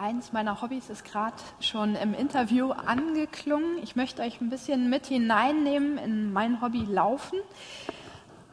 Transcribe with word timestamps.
Eins 0.00 0.32
meiner 0.32 0.62
Hobbys 0.62 0.90
ist 0.90 1.04
gerade 1.04 1.34
schon 1.58 1.96
im 1.96 2.14
Interview 2.14 2.70
angeklungen. 2.70 3.82
Ich 3.82 3.96
möchte 3.96 4.22
euch 4.22 4.40
ein 4.40 4.48
bisschen 4.48 4.88
mit 4.88 5.06
hineinnehmen 5.06 5.98
in 5.98 6.32
mein 6.32 6.62
Hobby 6.62 6.84
Laufen. 6.88 7.40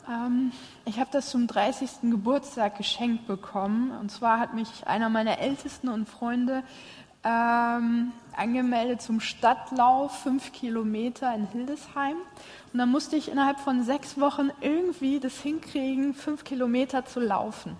Ähm, 0.09 0.51
ich 0.85 0.99
habe 0.99 1.11
das 1.13 1.29
zum 1.29 1.45
30. 1.45 2.09
Geburtstag 2.09 2.77
geschenkt 2.77 3.27
bekommen. 3.27 3.91
Und 3.91 4.09
zwar 4.09 4.39
hat 4.39 4.55
mich 4.55 4.87
einer 4.87 5.07
meiner 5.09 5.37
Ältesten 5.37 5.87
und 5.87 6.09
Freunde 6.09 6.63
ähm, 7.23 8.11
angemeldet 8.35 9.03
zum 9.03 9.19
Stadtlauf, 9.19 10.23
fünf 10.23 10.51
Kilometer 10.51 11.31
in 11.35 11.45
Hildesheim. 11.45 12.17
Und 12.73 12.79
dann 12.79 12.89
musste 12.89 13.17
ich 13.17 13.29
innerhalb 13.29 13.59
von 13.59 13.83
sechs 13.83 14.19
Wochen 14.19 14.49
irgendwie 14.61 15.19
das 15.19 15.39
hinkriegen, 15.41 16.15
fünf 16.15 16.43
Kilometer 16.43 17.05
zu 17.05 17.19
laufen. 17.19 17.77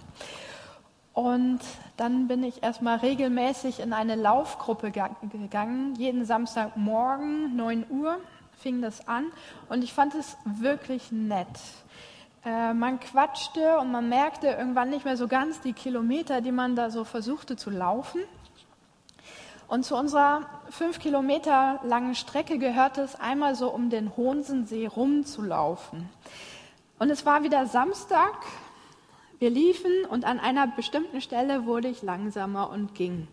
Und 1.16 1.62
dann 1.96 2.28
bin 2.28 2.44
ich 2.44 2.62
erstmal 2.62 2.98
regelmäßig 2.98 3.80
in 3.80 3.94
eine 3.94 4.16
Laufgruppe 4.16 4.92
gegangen. 4.92 5.96
Jeden 5.96 6.26
Samstagmorgen, 6.26 7.56
9 7.56 7.86
Uhr, 7.90 8.18
fing 8.60 8.82
das 8.82 9.08
an. 9.08 9.32
Und 9.70 9.82
ich 9.82 9.94
fand 9.94 10.14
es 10.14 10.36
wirklich 10.44 11.14
nett. 11.14 11.48
Äh, 12.44 12.74
man 12.74 13.00
quatschte 13.00 13.80
und 13.80 13.94
man 13.94 14.10
merkte 14.10 14.48
irgendwann 14.48 14.90
nicht 14.90 15.06
mehr 15.06 15.16
so 15.16 15.30
ganz 15.30 15.62
die 15.62 15.72
Kilometer, 15.72 16.42
die 16.42 16.52
man 16.52 16.76
da 16.76 16.90
so 16.90 17.06
versuchte 17.06 17.56
zu 17.56 17.70
laufen. 17.70 18.20
Und 19.70 19.86
zu 19.86 19.96
unserer 19.96 20.42
fünf 20.70 21.00
Kilometer 21.00 21.80
langen 21.84 22.16
Strecke 22.16 22.60
gehörte 22.60 23.02
es 23.02 23.18
einmal 23.18 23.56
so 23.56 23.70
um 23.70 23.90
den 23.90 24.18
Hohensensee 24.18 24.88
rumzulaufen. 24.88 26.10
Und 27.00 27.10
es 27.10 27.26
war 27.26 27.44
wieder 27.44 27.68
Samstag 27.68 28.34
wir 29.40 29.50
liefen 29.50 30.06
und 30.10 30.26
an 30.26 30.40
einer 30.40 30.68
bestimmten 30.68 31.22
Stelle 31.22 31.66
wurde 31.66 31.88
ich 31.88 32.02
langsamer 32.02 32.70
und 32.70 32.96
ging. 32.96 33.28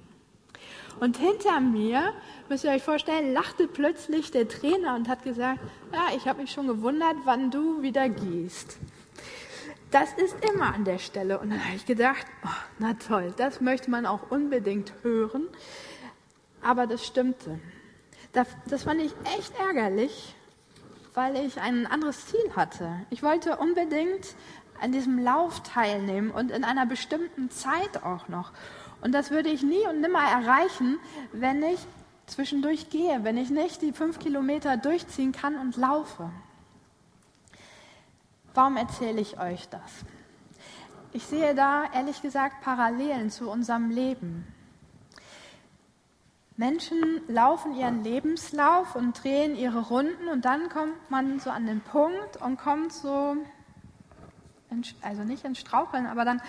Und 1.01 1.16
hinter 1.16 1.60
mir, 1.60 2.13
müsst 2.49 2.65
ihr 2.65 2.71
euch 2.71 2.82
vorstellen, 2.82 3.32
lachte 3.32 3.66
plötzlich 3.66 4.30
der 4.30 4.49
Trainer 4.49 4.95
und 4.95 5.09
hat 5.09 5.23
gesagt, 5.23 5.60
ja, 5.93 6.16
ich 6.16 6.26
habe 6.29 6.43
mich 6.43 6.52
schon 6.52 6.66
gewundert, 6.66 7.16
wann 7.24 7.51
du 7.51 7.82
wieder 7.82 8.09
gehst. 8.09 8.79
Das 9.91 10.13
ist 10.15 10.37
immer 10.52 10.74
an 10.74 10.85
der 10.85 10.99
Stelle. 10.99 11.38
Und 11.38 11.51
dann 11.51 11.65
habe 11.65 11.76
ich 11.76 11.87
gedacht, 11.87 12.26
oh, 12.45 12.48
na 12.79 12.95
toll, 12.95 13.35
das 13.37 13.60
möchte 13.60 13.91
man 13.91 14.07
auch 14.07 14.30
unbedingt 14.30 14.93
hören. 15.02 15.48
Aber 16.63 16.87
das 16.87 17.07
stimmte. 17.07 17.59
Das, 18.32 18.48
das 18.66 18.85
fand 18.85 19.02
ich 19.02 19.13
echt 19.37 19.52
ärgerlich, 19.59 20.35
weil 21.15 21.37
ich 21.45 21.60
ein 21.60 21.87
anderes 21.87 22.26
Ziel 22.26 22.57
hatte. 22.57 22.91
Ich 23.10 23.23
wollte 23.23 23.57
unbedingt 23.57 24.35
an 24.80 24.92
diesem 24.92 25.18
Lauf 25.18 25.62
teilnehmen 25.62 26.30
und 26.30 26.51
in 26.51 26.65
einer 26.65 26.87
bestimmten 26.87 27.51
Zeit 27.51 28.02
auch 28.02 28.28
noch. 28.28 28.52
Und 29.01 29.12
das 29.12 29.30
würde 29.30 29.48
ich 29.48 29.62
nie 29.62 29.87
und 29.88 30.01
nimmer 30.01 30.23
erreichen, 30.23 30.98
wenn 31.32 31.62
ich 31.62 31.80
zwischendurch 32.26 32.90
gehe, 32.90 33.24
wenn 33.24 33.37
ich 33.37 33.51
nicht 33.51 33.82
die 33.82 33.92
fünf 33.92 34.18
Kilometer 34.18 34.76
durchziehen 34.76 35.32
kann 35.32 35.56
und 35.56 35.76
laufe. 35.76 36.30
Warum 38.54 38.76
erzähle 38.76 39.20
ich 39.20 39.40
euch 39.40 39.68
das? 39.68 40.04
Ich 41.12 41.24
sehe 41.24 41.54
da 41.54 41.84
ehrlich 41.92 42.23
gesagt 42.23 42.62
Parallelen 42.62 43.30
zu 43.30 43.51
unserem 43.51 43.90
Leben. 43.90 44.46
Menschen 46.57 47.23
laufen 47.29 47.74
ihren 47.74 48.04
Lebenslauf 48.04 48.95
und 48.95 49.23
drehen 49.23 49.57
ihre 49.57 49.88
Runden 49.88 50.29
und 50.29 50.45
dann 50.45 50.68
kommt 50.68 51.10
man 51.10 51.40
so 51.40 51.51
an 51.51 51.66
den 51.66 51.80
Punkt 51.80 52.36
und 52.40 52.59
kommt 52.59 52.92
so 52.92 53.36
also 55.02 55.24
nicht 55.24 55.45
ins 55.45 55.59
Straucheln, 55.59 56.06
aber 56.06 56.24
dann 56.24 56.42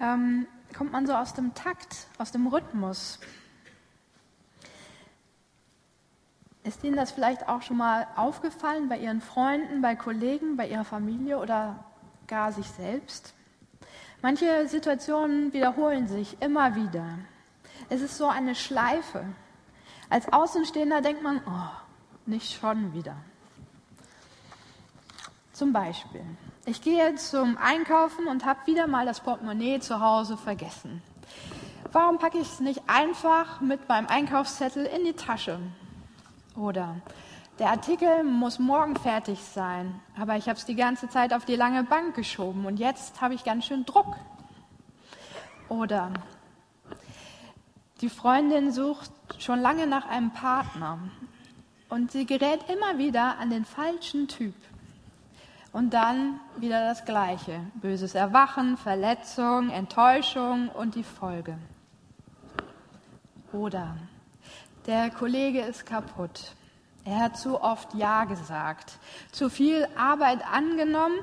ähm, 0.00 0.46
kommt 0.76 0.92
man 0.92 1.06
so 1.06 1.14
aus 1.14 1.34
dem 1.34 1.54
Takt, 1.54 2.06
aus 2.18 2.32
dem 2.32 2.46
Rhythmus. 2.46 3.18
Ist 6.62 6.84
Ihnen 6.84 6.96
das 6.96 7.12
vielleicht 7.12 7.48
auch 7.48 7.62
schon 7.62 7.78
mal 7.78 8.06
aufgefallen 8.16 8.88
bei 8.88 8.98
Ihren 8.98 9.20
Freunden, 9.20 9.80
bei 9.80 9.96
Kollegen, 9.96 10.56
bei 10.56 10.68
Ihrer 10.68 10.84
Familie 10.84 11.38
oder 11.38 11.84
gar 12.26 12.52
sich 12.52 12.66
selbst? 12.66 13.34
Manche 14.22 14.68
Situationen 14.68 15.52
wiederholen 15.54 16.06
sich 16.06 16.40
immer 16.42 16.76
wieder. 16.76 17.18
Es 17.88 18.02
ist 18.02 18.18
so 18.18 18.26
eine 18.26 18.54
Schleife. 18.54 19.24
Als 20.10 20.30
Außenstehender 20.30 21.00
denkt 21.00 21.22
man, 21.22 21.40
oh, 21.46 21.70
nicht 22.26 22.60
schon 22.60 22.92
wieder. 22.92 23.16
Zum 25.60 25.74
Beispiel, 25.74 26.24
ich 26.64 26.80
gehe 26.80 27.16
zum 27.16 27.58
Einkaufen 27.58 28.28
und 28.28 28.46
habe 28.46 28.66
wieder 28.66 28.86
mal 28.86 29.04
das 29.04 29.20
Portemonnaie 29.20 29.78
zu 29.78 30.00
Hause 30.00 30.38
vergessen. 30.38 31.02
Warum 31.92 32.18
packe 32.18 32.38
ich 32.38 32.48
es 32.50 32.60
nicht 32.60 32.80
einfach 32.86 33.60
mit 33.60 33.86
meinem 33.86 34.06
Einkaufszettel 34.06 34.86
in 34.86 35.04
die 35.04 35.12
Tasche? 35.12 35.58
Oder 36.56 36.96
der 37.58 37.68
Artikel 37.68 38.24
muss 38.24 38.58
morgen 38.58 38.96
fertig 38.96 39.38
sein, 39.38 40.00
aber 40.18 40.38
ich 40.38 40.48
habe 40.48 40.56
es 40.56 40.64
die 40.64 40.76
ganze 40.76 41.10
Zeit 41.10 41.34
auf 41.34 41.44
die 41.44 41.56
lange 41.56 41.84
Bank 41.84 42.14
geschoben 42.14 42.64
und 42.64 42.78
jetzt 42.78 43.20
habe 43.20 43.34
ich 43.34 43.44
ganz 43.44 43.66
schön 43.66 43.84
Druck. 43.84 44.16
Oder 45.68 46.10
die 48.00 48.08
Freundin 48.08 48.72
sucht 48.72 49.10
schon 49.38 49.60
lange 49.60 49.86
nach 49.86 50.08
einem 50.08 50.30
Partner 50.30 51.00
und 51.90 52.12
sie 52.12 52.24
gerät 52.24 52.60
immer 52.70 52.96
wieder 52.96 53.36
an 53.38 53.50
den 53.50 53.66
falschen 53.66 54.26
Typ. 54.26 54.54
Und 55.72 55.94
dann 55.94 56.40
wieder 56.56 56.84
das 56.84 57.04
Gleiche. 57.04 57.60
Böses 57.74 58.14
Erwachen, 58.14 58.76
Verletzung, 58.76 59.70
Enttäuschung 59.70 60.68
und 60.68 60.96
die 60.96 61.04
Folge. 61.04 61.56
Oder 63.52 63.96
der 64.86 65.10
Kollege 65.10 65.60
ist 65.60 65.86
kaputt. 65.86 66.54
Er 67.04 67.20
hat 67.20 67.38
zu 67.38 67.62
oft 67.62 67.94
Ja 67.94 68.24
gesagt, 68.24 68.98
zu 69.32 69.48
viel 69.48 69.86
Arbeit 69.96 70.40
angenommen 70.52 71.18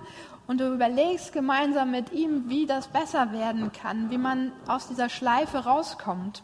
und 0.47 0.59
du 0.59 0.73
überlegst 0.73 1.33
gemeinsam 1.33 1.91
mit 1.91 2.11
ihm, 2.13 2.49
wie 2.49 2.65
das 2.65 2.87
besser 2.87 3.31
werden 3.31 3.71
kann, 3.71 4.09
wie 4.09 4.17
man 4.17 4.51
aus 4.67 4.87
dieser 4.87 5.09
Schleife 5.09 5.59
rauskommt. 5.59 6.41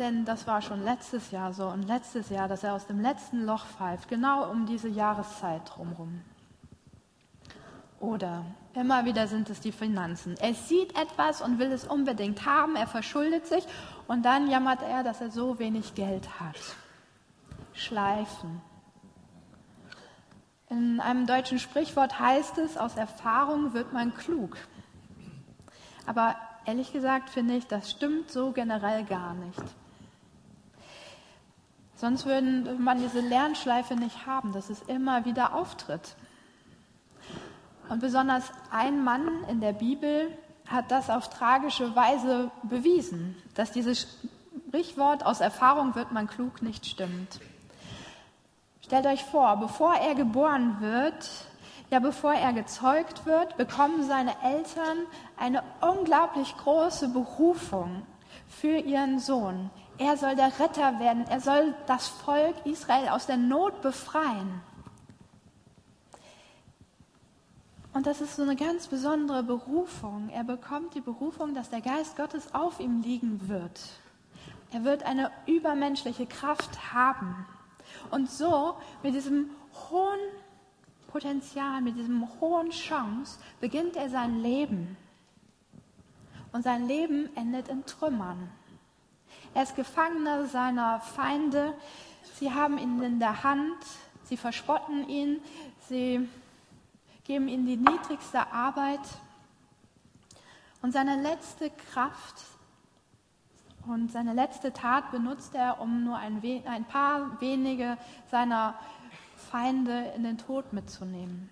Denn 0.00 0.24
das 0.24 0.46
war 0.46 0.62
schon 0.62 0.82
letztes 0.82 1.30
Jahr 1.30 1.52
so 1.52 1.66
und 1.66 1.82
letztes 1.82 2.30
Jahr, 2.30 2.48
dass 2.48 2.64
er 2.64 2.72
aus 2.72 2.86
dem 2.86 3.00
letzten 3.00 3.44
Loch 3.44 3.66
pfeift, 3.66 4.08
genau 4.08 4.50
um 4.50 4.64
diese 4.64 4.88
Jahreszeit 4.88 5.60
drumherum. 5.66 6.22
Oder 7.98 8.46
immer 8.72 9.04
wieder 9.04 9.26
sind 9.28 9.50
es 9.50 9.60
die 9.60 9.72
Finanzen. 9.72 10.36
Er 10.40 10.54
sieht 10.54 10.98
etwas 10.98 11.42
und 11.42 11.58
will 11.58 11.70
es 11.70 11.84
unbedingt 11.84 12.46
haben, 12.46 12.76
er 12.76 12.86
verschuldet 12.86 13.46
sich 13.46 13.62
und 14.08 14.24
dann 14.24 14.48
jammert 14.50 14.80
er, 14.80 15.02
dass 15.02 15.20
er 15.20 15.30
so 15.30 15.58
wenig 15.58 15.94
Geld 15.94 16.40
hat. 16.40 16.56
Schleifen. 17.74 18.62
In 20.70 21.00
einem 21.00 21.26
deutschen 21.26 21.58
Sprichwort 21.58 22.18
heißt 22.18 22.56
es, 22.56 22.78
aus 22.78 22.96
Erfahrung 22.96 23.74
wird 23.74 23.92
man 23.92 24.14
klug. 24.14 24.56
Aber 26.06 26.36
ehrlich 26.64 26.90
gesagt 26.90 27.28
finde 27.28 27.56
ich, 27.56 27.66
das 27.66 27.90
stimmt 27.90 28.30
so 28.30 28.52
generell 28.52 29.04
gar 29.04 29.34
nicht. 29.34 29.62
Sonst 32.00 32.24
würde 32.24 32.76
man 32.78 32.98
diese 32.98 33.20
Lernschleife 33.20 33.94
nicht 33.94 34.24
haben, 34.24 34.52
dass 34.52 34.70
es 34.70 34.80
immer 34.84 35.26
wieder 35.26 35.54
auftritt. 35.54 36.16
Und 37.90 38.00
besonders 38.00 38.44
ein 38.70 39.04
Mann 39.04 39.28
in 39.50 39.60
der 39.60 39.74
Bibel 39.74 40.34
hat 40.66 40.90
das 40.90 41.10
auf 41.10 41.28
tragische 41.28 41.94
Weise 41.94 42.50
bewiesen, 42.62 43.36
dass 43.54 43.70
dieses 43.72 44.16
Sprichwort 44.66 45.26
aus 45.26 45.42
Erfahrung 45.42 45.94
wird 45.94 46.10
man 46.10 46.26
klug 46.26 46.62
nicht 46.62 46.86
stimmt. 46.86 47.38
Stellt 48.82 49.04
euch 49.04 49.22
vor, 49.24 49.58
bevor 49.58 49.94
er 49.94 50.14
geboren 50.14 50.78
wird, 50.80 51.28
ja 51.90 51.98
bevor 51.98 52.32
er 52.32 52.54
gezeugt 52.54 53.26
wird, 53.26 53.58
bekommen 53.58 54.04
seine 54.04 54.32
Eltern 54.42 54.98
eine 55.36 55.62
unglaublich 55.82 56.56
große 56.56 57.10
Berufung 57.10 58.06
für 58.48 58.78
ihren 58.78 59.18
Sohn. 59.18 59.68
Er 60.00 60.16
soll 60.16 60.34
der 60.34 60.58
Retter 60.58 60.98
werden. 60.98 61.26
Er 61.28 61.40
soll 61.40 61.74
das 61.86 62.08
Volk 62.08 62.54
Israel 62.64 63.10
aus 63.10 63.26
der 63.26 63.36
Not 63.36 63.82
befreien. 63.82 64.62
Und 67.92 68.06
das 68.06 68.22
ist 68.22 68.36
so 68.36 68.42
eine 68.42 68.56
ganz 68.56 68.86
besondere 68.86 69.42
Berufung. 69.42 70.30
Er 70.30 70.42
bekommt 70.42 70.94
die 70.94 71.02
Berufung, 71.02 71.52
dass 71.54 71.68
der 71.68 71.82
Geist 71.82 72.16
Gottes 72.16 72.54
auf 72.54 72.80
ihm 72.80 73.02
liegen 73.02 73.46
wird. 73.46 73.78
Er 74.72 74.84
wird 74.84 75.02
eine 75.02 75.30
übermenschliche 75.44 76.24
Kraft 76.24 76.94
haben. 76.94 77.46
Und 78.10 78.30
so 78.30 78.76
mit 79.02 79.14
diesem 79.14 79.50
hohen 79.90 80.20
Potenzial, 81.08 81.82
mit 81.82 81.98
diesem 81.98 82.26
hohen 82.40 82.70
Chance 82.70 83.38
beginnt 83.60 83.96
er 83.96 84.08
sein 84.08 84.40
Leben. 84.40 84.96
Und 86.52 86.62
sein 86.62 86.86
Leben 86.86 87.28
endet 87.36 87.68
in 87.68 87.84
Trümmern. 87.84 88.48
Er 89.54 89.62
ist 89.64 89.76
Gefangener 89.76 90.46
seiner 90.46 91.00
Feinde. 91.00 91.74
Sie 92.34 92.52
haben 92.52 92.78
ihn 92.78 93.02
in 93.02 93.18
der 93.18 93.42
Hand. 93.42 93.78
Sie 94.24 94.36
verspotten 94.36 95.08
ihn. 95.08 95.40
Sie 95.88 96.28
geben 97.24 97.48
ihm 97.48 97.66
die 97.66 97.76
niedrigste 97.76 98.52
Arbeit. 98.52 99.00
Und 100.82 100.92
seine 100.92 101.20
letzte 101.20 101.70
Kraft 101.70 102.44
Und 103.86 104.12
seine 104.12 104.34
letzte 104.34 104.72
Tat 104.72 105.10
benutzt 105.10 105.54
er, 105.54 105.80
um 105.80 106.04
nur 106.04 106.16
ein, 106.16 106.42
ein 106.66 106.84
paar 106.84 107.40
wenige 107.40 107.96
seiner 108.30 108.78
Feinde 109.36 110.12
in 110.16 110.22
den 110.22 110.38
Tod 110.38 110.72
mitzunehmen. 110.72 111.48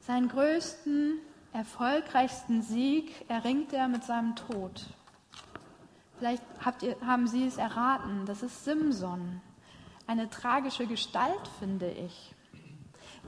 Seinen 0.00 0.28
größten, 0.28 1.18
erfolgreichsten 1.52 2.62
Sieg 2.62 3.28
erringt 3.28 3.72
er 3.72 3.88
mit 3.88 4.04
seinem 4.04 4.34
Tod. 4.36 4.86
Vielleicht 6.24 6.42
ihr, 6.82 6.96
haben 7.04 7.26
Sie 7.26 7.46
es 7.46 7.58
erraten, 7.58 8.24
das 8.24 8.42
ist 8.42 8.64
Simson. 8.64 9.42
Eine 10.06 10.30
tragische 10.30 10.86
Gestalt, 10.86 11.46
finde 11.58 11.90
ich. 11.90 12.34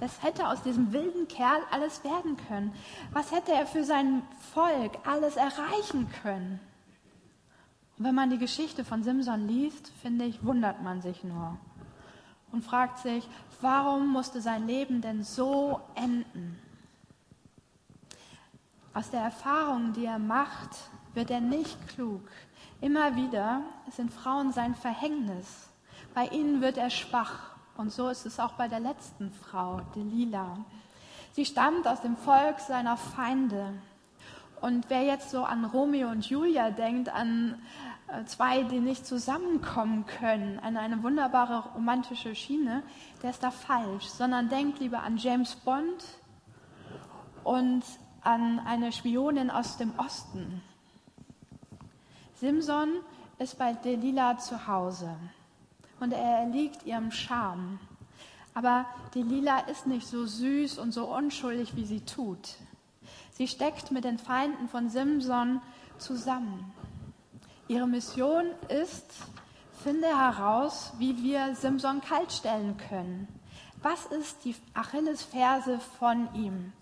Was 0.00 0.22
hätte 0.22 0.48
aus 0.48 0.62
diesem 0.62 0.94
wilden 0.94 1.28
Kerl 1.28 1.60
alles 1.70 2.02
werden 2.04 2.38
können? 2.48 2.72
Was 3.12 3.32
hätte 3.32 3.52
er 3.52 3.66
für 3.66 3.84
sein 3.84 4.22
Volk 4.54 4.96
alles 5.04 5.36
erreichen 5.36 6.08
können? 6.22 6.58
Und 7.98 8.06
wenn 8.06 8.14
man 8.14 8.30
die 8.30 8.38
Geschichte 8.38 8.82
von 8.82 9.02
Simson 9.02 9.46
liest, 9.46 9.92
finde 10.00 10.24
ich, 10.24 10.42
wundert 10.42 10.82
man 10.82 11.02
sich 11.02 11.22
nur 11.22 11.58
und 12.52 12.64
fragt 12.64 13.00
sich, 13.00 13.28
warum 13.60 14.08
musste 14.08 14.40
sein 14.40 14.66
Leben 14.66 15.02
denn 15.02 15.22
so 15.22 15.82
enden? 15.96 16.58
Aus 18.94 19.10
der 19.10 19.20
Erfahrung, 19.20 19.92
die 19.92 20.06
er 20.06 20.18
macht, 20.18 20.70
wird 21.12 21.30
er 21.30 21.40
nicht 21.42 21.76
klug. 21.88 22.22
Immer 22.80 23.16
wieder 23.16 23.62
sind 23.90 24.12
Frauen 24.12 24.52
sein 24.52 24.74
Verhängnis. 24.74 25.68
Bei 26.14 26.26
ihnen 26.26 26.60
wird 26.60 26.76
er 26.76 26.90
schwach. 26.90 27.56
Und 27.76 27.90
so 27.90 28.08
ist 28.08 28.26
es 28.26 28.38
auch 28.38 28.52
bei 28.52 28.68
der 28.68 28.80
letzten 28.80 29.32
Frau, 29.32 29.80
Delila. 29.94 30.58
Sie 31.32 31.44
stammt 31.44 31.86
aus 31.86 32.00
dem 32.00 32.16
Volk 32.16 32.60
seiner 32.60 32.96
Feinde. 32.96 33.74
Und 34.60 34.88
wer 34.88 35.02
jetzt 35.02 35.30
so 35.30 35.44
an 35.44 35.64
Romeo 35.64 36.08
und 36.08 36.28
Julia 36.28 36.70
denkt, 36.70 37.08
an 37.08 37.60
äh, 38.08 38.24
zwei, 38.24 38.62
die 38.62 38.80
nicht 38.80 39.06
zusammenkommen 39.06 40.06
können, 40.06 40.58
an 40.58 40.76
eine 40.76 41.02
wunderbare 41.02 41.72
romantische 41.74 42.34
Schiene, 42.34 42.82
der 43.22 43.30
ist 43.30 43.42
da 43.42 43.50
falsch, 43.50 44.06
sondern 44.06 44.48
denkt 44.48 44.80
lieber 44.80 45.02
an 45.02 45.18
James 45.18 45.56
Bond 45.56 46.04
und 47.44 47.84
an 48.22 48.58
eine 48.60 48.92
Spionin 48.92 49.50
aus 49.50 49.76
dem 49.76 49.92
Osten. 49.98 50.62
Simson 52.46 53.00
ist 53.40 53.58
bei 53.58 53.72
Delila 53.72 54.38
zu 54.38 54.68
Hause 54.68 55.16
und 55.98 56.12
er 56.12 56.42
erliegt 56.42 56.86
ihrem 56.86 57.10
Charme. 57.10 57.80
Aber 58.54 58.86
Delila 59.16 59.58
ist 59.66 59.88
nicht 59.88 60.06
so 60.06 60.26
süß 60.26 60.78
und 60.78 60.92
so 60.92 61.12
unschuldig, 61.12 61.74
wie 61.74 61.84
sie 61.84 62.02
tut. 62.02 62.54
Sie 63.32 63.48
steckt 63.48 63.90
mit 63.90 64.04
den 64.04 64.18
Feinden 64.18 64.68
von 64.68 64.88
Simson 64.90 65.60
zusammen. 65.98 66.72
Ihre 67.66 67.88
Mission 67.88 68.44
ist, 68.68 69.12
finde 69.82 70.06
heraus, 70.06 70.92
wie 70.98 71.20
wir 71.24 71.56
Simson 71.56 72.00
kaltstellen 72.00 72.76
können. 72.76 73.26
Was 73.82 74.06
ist 74.06 74.44
die 74.44 74.54
Achillesferse 74.72 75.80
von 75.98 76.32
ihm? 76.32 76.72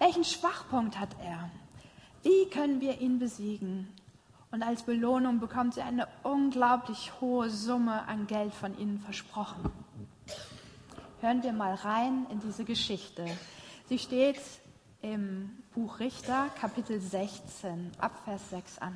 Welchen 0.00 0.24
Schwachpunkt 0.24 0.98
hat 0.98 1.14
er? 1.22 1.48
Wie 2.24 2.50
können 2.50 2.80
wir 2.80 3.00
ihn 3.00 3.20
besiegen? 3.20 3.94
Und 4.56 4.62
als 4.62 4.84
Belohnung 4.84 5.38
bekommt 5.38 5.74
sie 5.74 5.82
eine 5.82 6.08
unglaublich 6.22 7.12
hohe 7.20 7.50
Summe 7.50 8.08
an 8.08 8.26
Geld 8.26 8.54
von 8.54 8.78
ihnen 8.78 8.98
versprochen. 9.00 9.70
Hören 11.20 11.42
wir 11.42 11.52
mal 11.52 11.74
rein 11.74 12.26
in 12.30 12.40
diese 12.40 12.64
Geschichte. 12.64 13.26
Sie 13.90 13.98
steht 13.98 14.40
im 15.02 15.50
Buch 15.74 16.00
Richter, 16.00 16.48
Kapitel 16.58 17.02
16, 17.02 17.90
Abvers 17.98 18.48
6 18.48 18.78
an. 18.78 18.94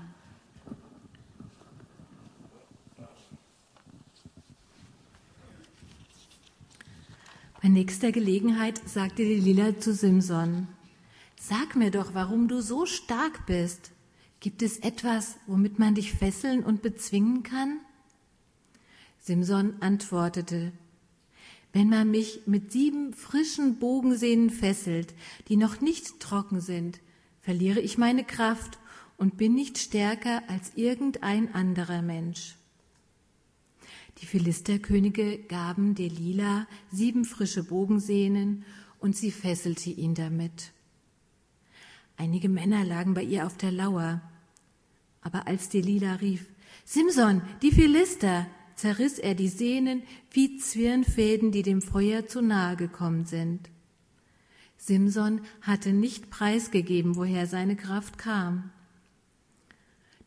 Bei 7.61 7.69
nächster 7.69 8.13
Gelegenheit 8.13 8.81
sagte 8.89 9.25
die 9.25 9.41
Lila 9.41 9.79
zu 9.79 9.93
Simson, 9.93 10.69
Sag 11.39 11.77
mir 11.77 11.91
doch, 11.91 12.15
warum 12.15 12.49
du 12.49 12.63
so 12.63 12.87
stark 12.87 13.45
bist. 13.45 13.93
Gibt 14.41 14.63
es 14.63 14.79
etwas, 14.79 15.37
womit 15.47 15.79
man 15.79 15.95
dich 15.95 16.13
fesseln 16.13 16.65
und 16.65 16.83
bezwingen 16.83 17.43
kann? 17.43 17.79
Simson 19.19 19.75
antwortete, 19.81 20.73
wenn 21.73 21.89
man 21.89 22.11
mich 22.11 22.41
mit 22.47 22.73
sieben 22.73 23.13
frischen 23.13 23.79
Bogensehnen 23.79 24.51
fesselt, 24.51 25.15
die 25.49 25.57
noch 25.57 25.81
nicht 25.81 26.19
trocken 26.19 26.61
sind, 26.61 27.01
verliere 27.43 27.81
ich 27.81 27.99
meine 27.99 28.25
Kraft 28.25 28.79
und 29.19 29.37
bin 29.37 29.55
nicht 29.55 29.79
stärker 29.79 30.43
als 30.49 30.73
irgendein 30.75 31.55
anderer 31.55 32.03
Mensch. 32.03 32.57
Die 34.19 34.27
Philisterkönige 34.27 35.39
gaben 35.39 35.95
Delila 35.95 36.67
sieben 36.91 37.25
frische 37.25 37.63
Bogensehnen 37.63 38.65
und 38.99 39.17
sie 39.17 39.31
fesselte 39.31 39.91
ihn 39.91 40.15
damit. 40.15 40.73
Einige 42.17 42.49
Männer 42.49 42.85
lagen 42.85 43.15
bei 43.15 43.23
ihr 43.23 43.47
auf 43.47 43.57
der 43.57 43.73
Lauer. 43.73 44.21
Aber 45.23 45.47
als 45.47 45.69
Delila 45.69 46.15
rief, 46.15 46.47
Simson, 46.85 47.43
die 47.63 47.73
Philister, 47.73 48.47
zerriss 48.75 49.19
er 49.19 49.35
die 49.35 49.49
Sehnen 49.49 50.03
wie 50.31 50.57
Zwirnfäden, 50.57 51.53
die 51.53 51.63
dem 51.63 51.83
Feuer 51.83 52.27
zu 52.27 52.41
nahe 52.41 52.77
gekommen 52.77 53.27
sind. 53.27 53.69
Simson 54.79 55.43
hatte 55.61 55.93
nicht 55.93 56.31
preisgegeben, 56.31 57.17
woher 57.17 57.47
seine 57.47 57.77
Kraft 57.77 58.17
kam. 58.17 58.71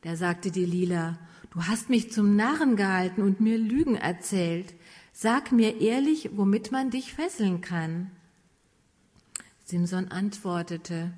Da 0.01 0.16
sagte 0.16 0.51
Delila, 0.51 1.18
du 1.51 1.63
hast 1.63 1.90
mich 1.90 2.12
zum 2.12 2.36
Narren 2.36 2.75
gehalten 2.75 3.24
und 3.24 3.40
mir 3.42 3.57
Lügen 3.57 3.95
erzählt. 3.95 4.75
Sag 5.12 5.51
mir 5.51 5.81
ehrlich, 5.81 6.30
womit 6.36 6.72
man 6.72 6.92
dich 6.92 7.13
fesseln 7.13 7.62
kann. 7.62 8.12
Simson 9.63 10.10
antwortete, 10.10 11.13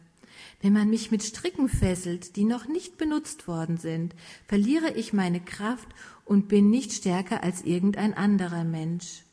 wenn 0.62 0.74
man 0.74 0.90
mich 0.90 1.12
mit 1.12 1.24
Stricken 1.24 1.70
fesselt, 1.70 2.36
die 2.36 2.44
noch 2.44 2.68
nicht 2.68 2.98
benutzt 2.98 3.48
worden 3.48 3.78
sind, 3.78 4.16
verliere 4.48 4.94
ich 4.94 5.14
meine 5.14 5.40
Kraft 5.40 5.88
und 6.26 6.48
bin 6.48 6.70
nicht 6.70 6.92
stärker 6.92 7.44
als 7.44 7.62
irgendein 7.62 8.14
anderer 8.14 8.64
Mensch. 8.64 9.24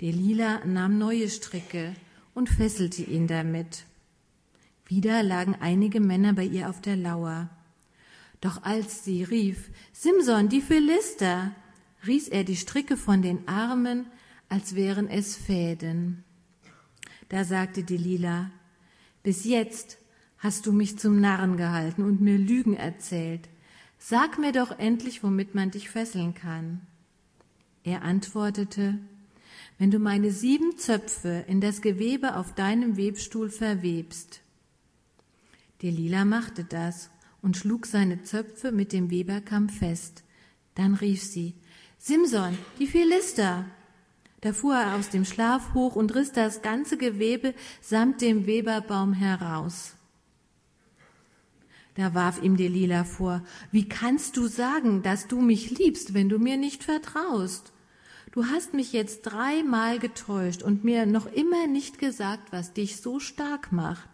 Delila 0.00 0.64
nahm 0.64 0.98
neue 0.98 1.30
Stricke 1.30 1.94
und 2.34 2.48
fesselte 2.48 3.02
ihn 3.02 3.26
damit. 3.26 3.84
Wieder 4.86 5.22
lagen 5.22 5.56
einige 5.60 6.00
Männer 6.00 6.32
bei 6.32 6.44
ihr 6.44 6.68
auf 6.68 6.80
der 6.80 6.96
Lauer. 6.96 7.48
Doch 8.40 8.62
als 8.64 9.04
sie 9.04 9.22
rief, 9.22 9.70
Simson, 9.92 10.48
die 10.48 10.60
Philister, 10.60 11.52
riß 12.06 12.28
er 12.28 12.44
die 12.44 12.56
Stricke 12.56 12.96
von 12.96 13.22
den 13.22 13.48
Armen, 13.48 14.06
als 14.48 14.74
wären 14.74 15.08
es 15.08 15.36
Fäden. 15.36 16.24
Da 17.28 17.44
sagte 17.44 17.82
Delila, 17.82 18.50
bis 19.24 19.44
jetzt 19.44 19.98
hast 20.38 20.66
du 20.66 20.72
mich 20.72 20.98
zum 20.98 21.20
Narren 21.20 21.56
gehalten 21.56 22.04
und 22.04 22.20
mir 22.20 22.38
Lügen 22.38 22.76
erzählt. 22.76 23.48
Sag 23.98 24.38
mir 24.38 24.52
doch 24.52 24.78
endlich, 24.78 25.24
womit 25.24 25.54
man 25.56 25.72
dich 25.72 25.88
fesseln 25.90 26.34
kann. 26.34 26.82
Er 27.82 28.02
antwortete, 28.02 28.98
wenn 29.78 29.90
du 29.90 29.98
meine 29.98 30.30
sieben 30.30 30.76
Zöpfe 30.76 31.44
in 31.48 31.60
das 31.60 31.80
Gewebe 31.80 32.36
auf 32.36 32.54
deinem 32.54 32.96
Webstuhl 32.96 33.50
verwebst. 33.50 34.42
Delila 35.82 36.24
machte 36.24 36.64
das 36.64 37.10
und 37.42 37.56
schlug 37.56 37.86
seine 37.86 38.22
Zöpfe 38.22 38.72
mit 38.72 38.92
dem 38.92 39.10
Weberkamm 39.10 39.68
fest. 39.68 40.22
Dann 40.74 40.94
rief 40.94 41.22
sie, 41.22 41.54
Simson, 41.98 42.58
die 42.78 42.86
Philister, 42.86 43.64
da 44.44 44.52
fuhr 44.52 44.74
er 44.74 44.96
aus 44.96 45.08
dem 45.08 45.24
Schlaf 45.24 45.72
hoch 45.72 45.96
und 45.96 46.14
riss 46.14 46.30
das 46.30 46.60
ganze 46.60 46.98
Gewebe 46.98 47.54
samt 47.80 48.20
dem 48.20 48.44
Weberbaum 48.44 49.14
heraus. 49.14 49.94
Da 51.94 52.12
warf 52.12 52.42
ihm 52.42 52.58
Delila 52.58 53.04
vor, 53.04 53.42
wie 53.72 53.88
kannst 53.88 54.36
du 54.36 54.46
sagen, 54.46 55.02
dass 55.02 55.28
du 55.28 55.40
mich 55.40 55.70
liebst, 55.78 56.12
wenn 56.12 56.28
du 56.28 56.38
mir 56.38 56.58
nicht 56.58 56.84
vertraust? 56.84 57.72
Du 58.32 58.44
hast 58.44 58.74
mich 58.74 58.92
jetzt 58.92 59.22
dreimal 59.22 59.98
getäuscht 59.98 60.62
und 60.62 60.84
mir 60.84 61.06
noch 61.06 61.24
immer 61.24 61.66
nicht 61.66 61.98
gesagt, 61.98 62.52
was 62.52 62.74
dich 62.74 62.98
so 62.98 63.20
stark 63.20 63.72
macht. 63.72 64.10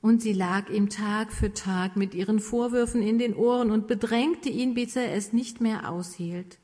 Und 0.00 0.22
sie 0.22 0.32
lag 0.32 0.70
ihm 0.70 0.90
Tag 0.90 1.32
für 1.32 1.52
Tag 1.54 1.96
mit 1.96 2.14
ihren 2.14 2.38
Vorwürfen 2.38 3.02
in 3.02 3.18
den 3.18 3.34
Ohren 3.34 3.72
und 3.72 3.88
bedrängte 3.88 4.48
ihn, 4.48 4.74
bis 4.74 4.94
er 4.94 5.12
es 5.12 5.32
nicht 5.32 5.60
mehr 5.60 5.90
aushielt. 5.90 6.61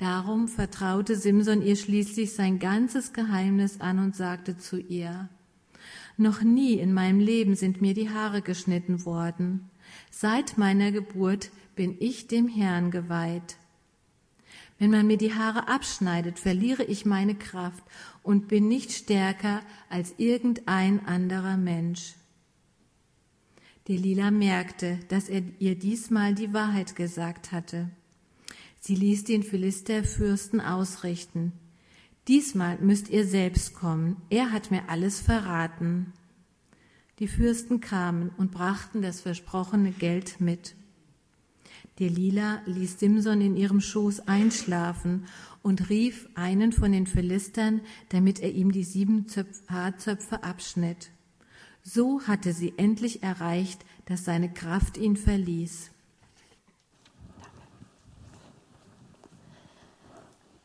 Darum 0.00 0.48
vertraute 0.48 1.14
Simson 1.14 1.60
ihr 1.60 1.76
schließlich 1.76 2.32
sein 2.32 2.58
ganzes 2.58 3.12
Geheimnis 3.12 3.82
an 3.82 3.98
und 3.98 4.16
sagte 4.16 4.56
zu 4.56 4.78
ihr, 4.78 5.28
noch 6.16 6.40
nie 6.40 6.78
in 6.78 6.94
meinem 6.94 7.20
Leben 7.20 7.54
sind 7.54 7.82
mir 7.82 7.92
die 7.92 8.08
Haare 8.08 8.40
geschnitten 8.40 9.04
worden. 9.04 9.68
Seit 10.10 10.56
meiner 10.56 10.90
Geburt 10.90 11.50
bin 11.76 11.96
ich 12.00 12.28
dem 12.28 12.48
Herrn 12.48 12.90
geweiht. 12.90 13.58
Wenn 14.78 14.90
man 14.90 15.06
mir 15.06 15.18
die 15.18 15.34
Haare 15.34 15.68
abschneidet, 15.68 16.38
verliere 16.38 16.84
ich 16.84 17.04
meine 17.04 17.34
Kraft 17.34 17.84
und 18.22 18.48
bin 18.48 18.68
nicht 18.68 18.92
stärker 18.92 19.60
als 19.90 20.14
irgendein 20.16 21.04
anderer 21.04 21.58
Mensch. 21.58 22.14
Delila 23.86 24.30
merkte, 24.30 24.98
dass 25.10 25.28
er 25.28 25.42
ihr 25.58 25.78
diesmal 25.78 26.34
die 26.34 26.54
Wahrheit 26.54 26.96
gesagt 26.96 27.52
hatte. 27.52 27.90
Sie 28.80 28.94
ließ 28.94 29.24
den 29.24 29.42
Philisterfürsten 29.42 30.60
ausrichten. 30.60 31.52
Diesmal 32.28 32.78
müsst 32.78 33.10
ihr 33.10 33.26
selbst 33.26 33.74
kommen. 33.74 34.16
Er 34.30 34.52
hat 34.52 34.70
mir 34.70 34.88
alles 34.88 35.20
verraten. 35.20 36.12
Die 37.18 37.28
Fürsten 37.28 37.80
kamen 37.80 38.30
und 38.38 38.50
brachten 38.50 39.02
das 39.02 39.20
versprochene 39.20 39.92
Geld 39.92 40.40
mit. 40.40 40.74
Delila 41.98 42.62
ließ 42.64 42.98
Simson 42.98 43.42
in 43.42 43.56
ihrem 43.56 43.82
Schoß 43.82 44.20
einschlafen 44.20 45.26
und 45.62 45.90
rief 45.90 46.30
einen 46.34 46.72
von 46.72 46.92
den 46.92 47.06
Philistern, 47.06 47.82
damit 48.08 48.40
er 48.40 48.52
ihm 48.52 48.72
die 48.72 48.84
sieben 48.84 49.26
Haarzöpfe 49.68 50.42
abschnitt. 50.42 51.10
So 51.82 52.22
hatte 52.22 52.54
sie 52.54 52.72
endlich 52.78 53.22
erreicht, 53.22 53.84
dass 54.06 54.24
seine 54.24 54.50
Kraft 54.50 54.96
ihn 54.96 55.16
verließ. 55.16 55.90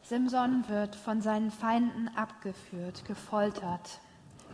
Simson 0.07 0.69
wird 0.69 0.95
von 0.95 1.23
seinen 1.23 1.49
Feinden 1.49 2.09
abgeführt, 2.15 3.05
gefoltert. 3.05 3.99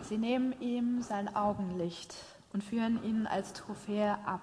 Sie 0.01 0.17
nehmen 0.17 0.55
ihm 0.61 1.01
sein 1.01 1.35
Augenlicht 1.35 2.15
und 2.53 2.63
führen 2.63 3.03
ihn 3.03 3.27
als 3.27 3.51
Trophäe 3.51 4.17
ab. 4.25 4.41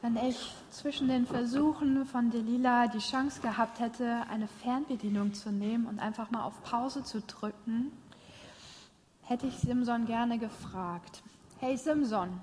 Wenn 0.00 0.16
ich 0.16 0.54
zwischen 0.70 1.08
den 1.08 1.26
Versuchen 1.26 2.06
von 2.06 2.30
Delila 2.30 2.86
die 2.86 2.98
Chance 2.98 3.42
gehabt 3.42 3.78
hätte, 3.78 4.22
eine 4.30 4.48
Fernbedienung 4.48 5.34
zu 5.34 5.52
nehmen 5.52 5.84
und 5.84 5.98
einfach 5.98 6.30
mal 6.30 6.44
auf 6.44 6.62
Pause 6.62 7.04
zu 7.04 7.20
drücken, 7.20 7.92
hätte 9.20 9.46
ich 9.46 9.58
Simson 9.58 10.06
gerne 10.06 10.38
gefragt. 10.38 11.22
Hey 11.58 11.76
Simson, 11.76 12.40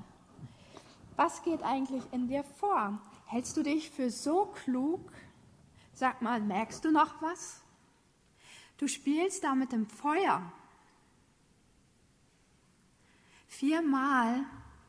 was 1.15 1.41
geht 1.41 1.63
eigentlich 1.63 2.03
in 2.11 2.27
dir 2.27 2.43
vor? 2.43 2.99
Hältst 3.25 3.57
du 3.57 3.63
dich 3.63 3.89
für 3.89 4.11
so 4.11 4.45
klug? 4.45 5.01
Sag 5.99 6.21
mal, 6.21 6.39
merkst 6.39 6.85
du 6.85 6.91
noch 6.91 7.21
was? 7.21 7.61
Du 8.77 8.87
spielst 8.87 9.43
da 9.43 9.53
mit 9.53 9.73
dem 9.73 9.85
Feuer. 9.85 10.49
Viermal 13.49 14.45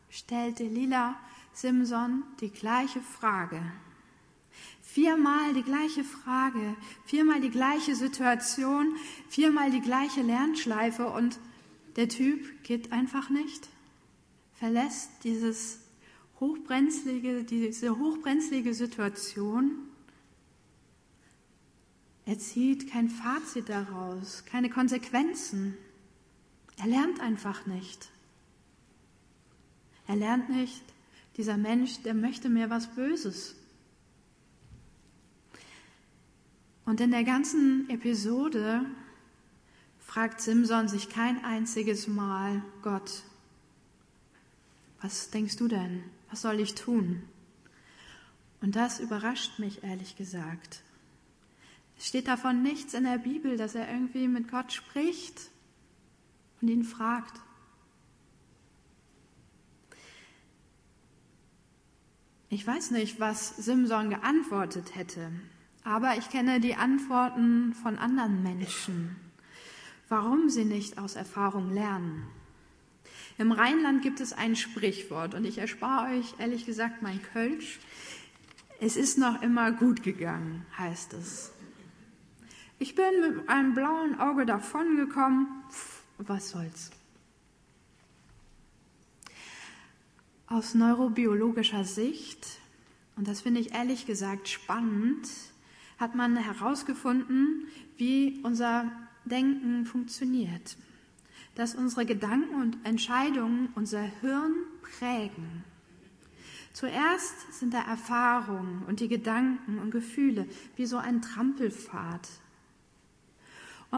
stellte 0.08 0.62
Lila 0.62 1.18
Simson 1.52 2.22
die 2.40 2.50
gleiche 2.50 3.00
Frage. 3.00 3.60
Viermal 4.82 5.52
die 5.52 5.64
gleiche 5.64 6.04
Frage, 6.04 6.76
viermal 7.06 7.40
die 7.40 7.50
gleiche 7.50 7.96
Situation, 7.96 8.94
viermal 9.28 9.72
die 9.72 9.80
gleiche 9.80 10.22
Lernschleife 10.22 11.08
und 11.08 11.40
der 11.96 12.08
Typ 12.08 12.62
geht 12.62 12.92
einfach 12.92 13.30
nicht, 13.30 13.68
verlässt 14.54 15.10
dieses 15.24 15.80
hochbrenzlige, 16.38 17.42
diese 17.42 17.98
hochbrenzlige 17.98 18.74
Situation. 18.74 19.89
Er 22.30 22.38
zieht 22.38 22.88
kein 22.88 23.08
Fazit 23.08 23.68
daraus, 23.68 24.44
keine 24.44 24.70
Konsequenzen. 24.70 25.76
Er 26.76 26.86
lernt 26.86 27.18
einfach 27.18 27.66
nicht. 27.66 28.08
Er 30.06 30.14
lernt 30.14 30.48
nicht, 30.48 30.80
dieser 31.36 31.56
Mensch, 31.56 32.02
der 32.02 32.14
möchte 32.14 32.48
mir 32.48 32.70
was 32.70 32.94
Böses. 32.94 33.56
Und 36.84 37.00
in 37.00 37.10
der 37.10 37.24
ganzen 37.24 37.90
Episode 37.90 38.84
fragt 39.98 40.40
Simson 40.40 40.86
sich 40.86 41.08
kein 41.08 41.44
einziges 41.44 42.06
Mal, 42.06 42.62
Gott, 42.82 43.24
was 45.00 45.30
denkst 45.30 45.56
du 45.56 45.66
denn? 45.66 46.04
Was 46.30 46.42
soll 46.42 46.60
ich 46.60 46.76
tun? 46.76 47.24
Und 48.60 48.76
das 48.76 49.00
überrascht 49.00 49.58
mich 49.58 49.82
ehrlich 49.82 50.14
gesagt. 50.14 50.84
Es 52.00 52.08
steht 52.08 52.28
davon 52.28 52.62
nichts 52.62 52.94
in 52.94 53.04
der 53.04 53.18
Bibel, 53.18 53.58
dass 53.58 53.74
er 53.74 53.92
irgendwie 53.92 54.26
mit 54.26 54.50
Gott 54.50 54.72
spricht 54.72 55.50
und 56.62 56.68
ihn 56.68 56.82
fragt. 56.82 57.38
Ich 62.48 62.66
weiß 62.66 62.92
nicht, 62.92 63.20
was 63.20 63.54
Simson 63.58 64.08
geantwortet 64.08 64.96
hätte, 64.96 65.30
aber 65.84 66.16
ich 66.16 66.30
kenne 66.30 66.58
die 66.58 66.74
Antworten 66.74 67.74
von 67.74 67.98
anderen 67.98 68.42
Menschen, 68.42 69.16
warum 70.08 70.48
sie 70.48 70.64
nicht 70.64 70.96
aus 70.96 71.16
Erfahrung 71.16 71.70
lernen. 71.70 72.26
Im 73.36 73.52
Rheinland 73.52 74.00
gibt 74.00 74.20
es 74.20 74.32
ein 74.32 74.56
Sprichwort 74.56 75.34
und 75.34 75.44
ich 75.44 75.58
erspare 75.58 76.16
euch 76.16 76.34
ehrlich 76.38 76.64
gesagt 76.64 77.02
mein 77.02 77.22
Kölsch. 77.34 77.78
Es 78.80 78.96
ist 78.96 79.18
noch 79.18 79.42
immer 79.42 79.70
gut 79.70 80.02
gegangen, 80.02 80.64
heißt 80.78 81.12
es. 81.12 81.52
Ich 82.82 82.94
bin 82.94 83.20
mit 83.20 83.46
einem 83.46 83.74
blauen 83.74 84.18
Auge 84.18 84.46
davongekommen. 84.46 85.48
Was 86.16 86.48
soll's? 86.48 86.90
Aus 90.46 90.74
neurobiologischer 90.74 91.84
Sicht, 91.84 92.58
und 93.16 93.28
das 93.28 93.42
finde 93.42 93.60
ich 93.60 93.74
ehrlich 93.74 94.06
gesagt 94.06 94.48
spannend, 94.48 95.28
hat 95.98 96.14
man 96.14 96.38
herausgefunden, 96.38 97.68
wie 97.98 98.40
unser 98.44 98.90
Denken 99.26 99.84
funktioniert. 99.84 100.78
Dass 101.56 101.74
unsere 101.74 102.06
Gedanken 102.06 102.62
und 102.62 102.78
Entscheidungen 102.84 103.68
unser 103.74 104.00
Hirn 104.00 104.54
prägen. 104.80 105.64
Zuerst 106.72 107.52
sind 107.52 107.74
da 107.74 107.82
Erfahrungen 107.82 108.84
und 108.86 109.00
die 109.00 109.08
Gedanken 109.08 109.78
und 109.78 109.90
Gefühle 109.90 110.48
wie 110.76 110.86
so 110.86 110.96
ein 110.96 111.20
Trampelpfad, 111.20 112.26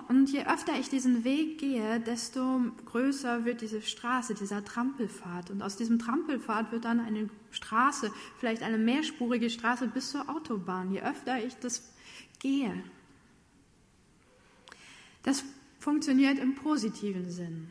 und 0.08 0.30
je 0.30 0.46
öfter 0.46 0.78
ich 0.78 0.88
diesen 0.88 1.22
Weg 1.22 1.58
gehe, 1.58 2.00
desto 2.00 2.62
größer 2.86 3.44
wird 3.44 3.60
diese 3.60 3.82
Straße, 3.82 4.34
dieser 4.34 4.64
Trampelpfad. 4.64 5.50
Und 5.50 5.60
aus 5.60 5.76
diesem 5.76 5.98
Trampelpfad 5.98 6.72
wird 6.72 6.86
dann 6.86 6.98
eine 6.98 7.28
Straße, 7.50 8.10
vielleicht 8.38 8.62
eine 8.62 8.78
mehrspurige 8.78 9.50
Straße 9.50 9.88
bis 9.88 10.10
zur 10.10 10.30
Autobahn, 10.30 10.92
je 10.92 11.02
öfter 11.02 11.44
ich 11.44 11.54
das 11.56 11.92
gehe. 12.38 12.82
Das 15.24 15.44
funktioniert 15.78 16.38
im 16.38 16.54
positiven 16.54 17.30
Sinn. 17.30 17.68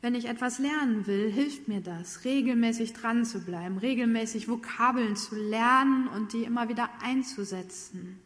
Wenn 0.00 0.14
ich 0.14 0.26
etwas 0.26 0.58
lernen 0.58 1.06
will, 1.06 1.30
hilft 1.30 1.68
mir 1.68 1.80
das, 1.80 2.24
regelmäßig 2.24 2.94
dran 2.94 3.24
zu 3.24 3.40
bleiben, 3.40 3.78
regelmäßig 3.78 4.48
Vokabeln 4.48 5.16
zu 5.16 5.34
lernen 5.34 6.08
und 6.08 6.32
die 6.32 6.44
immer 6.44 6.68
wieder 6.68 6.88
einzusetzen. 7.02 8.20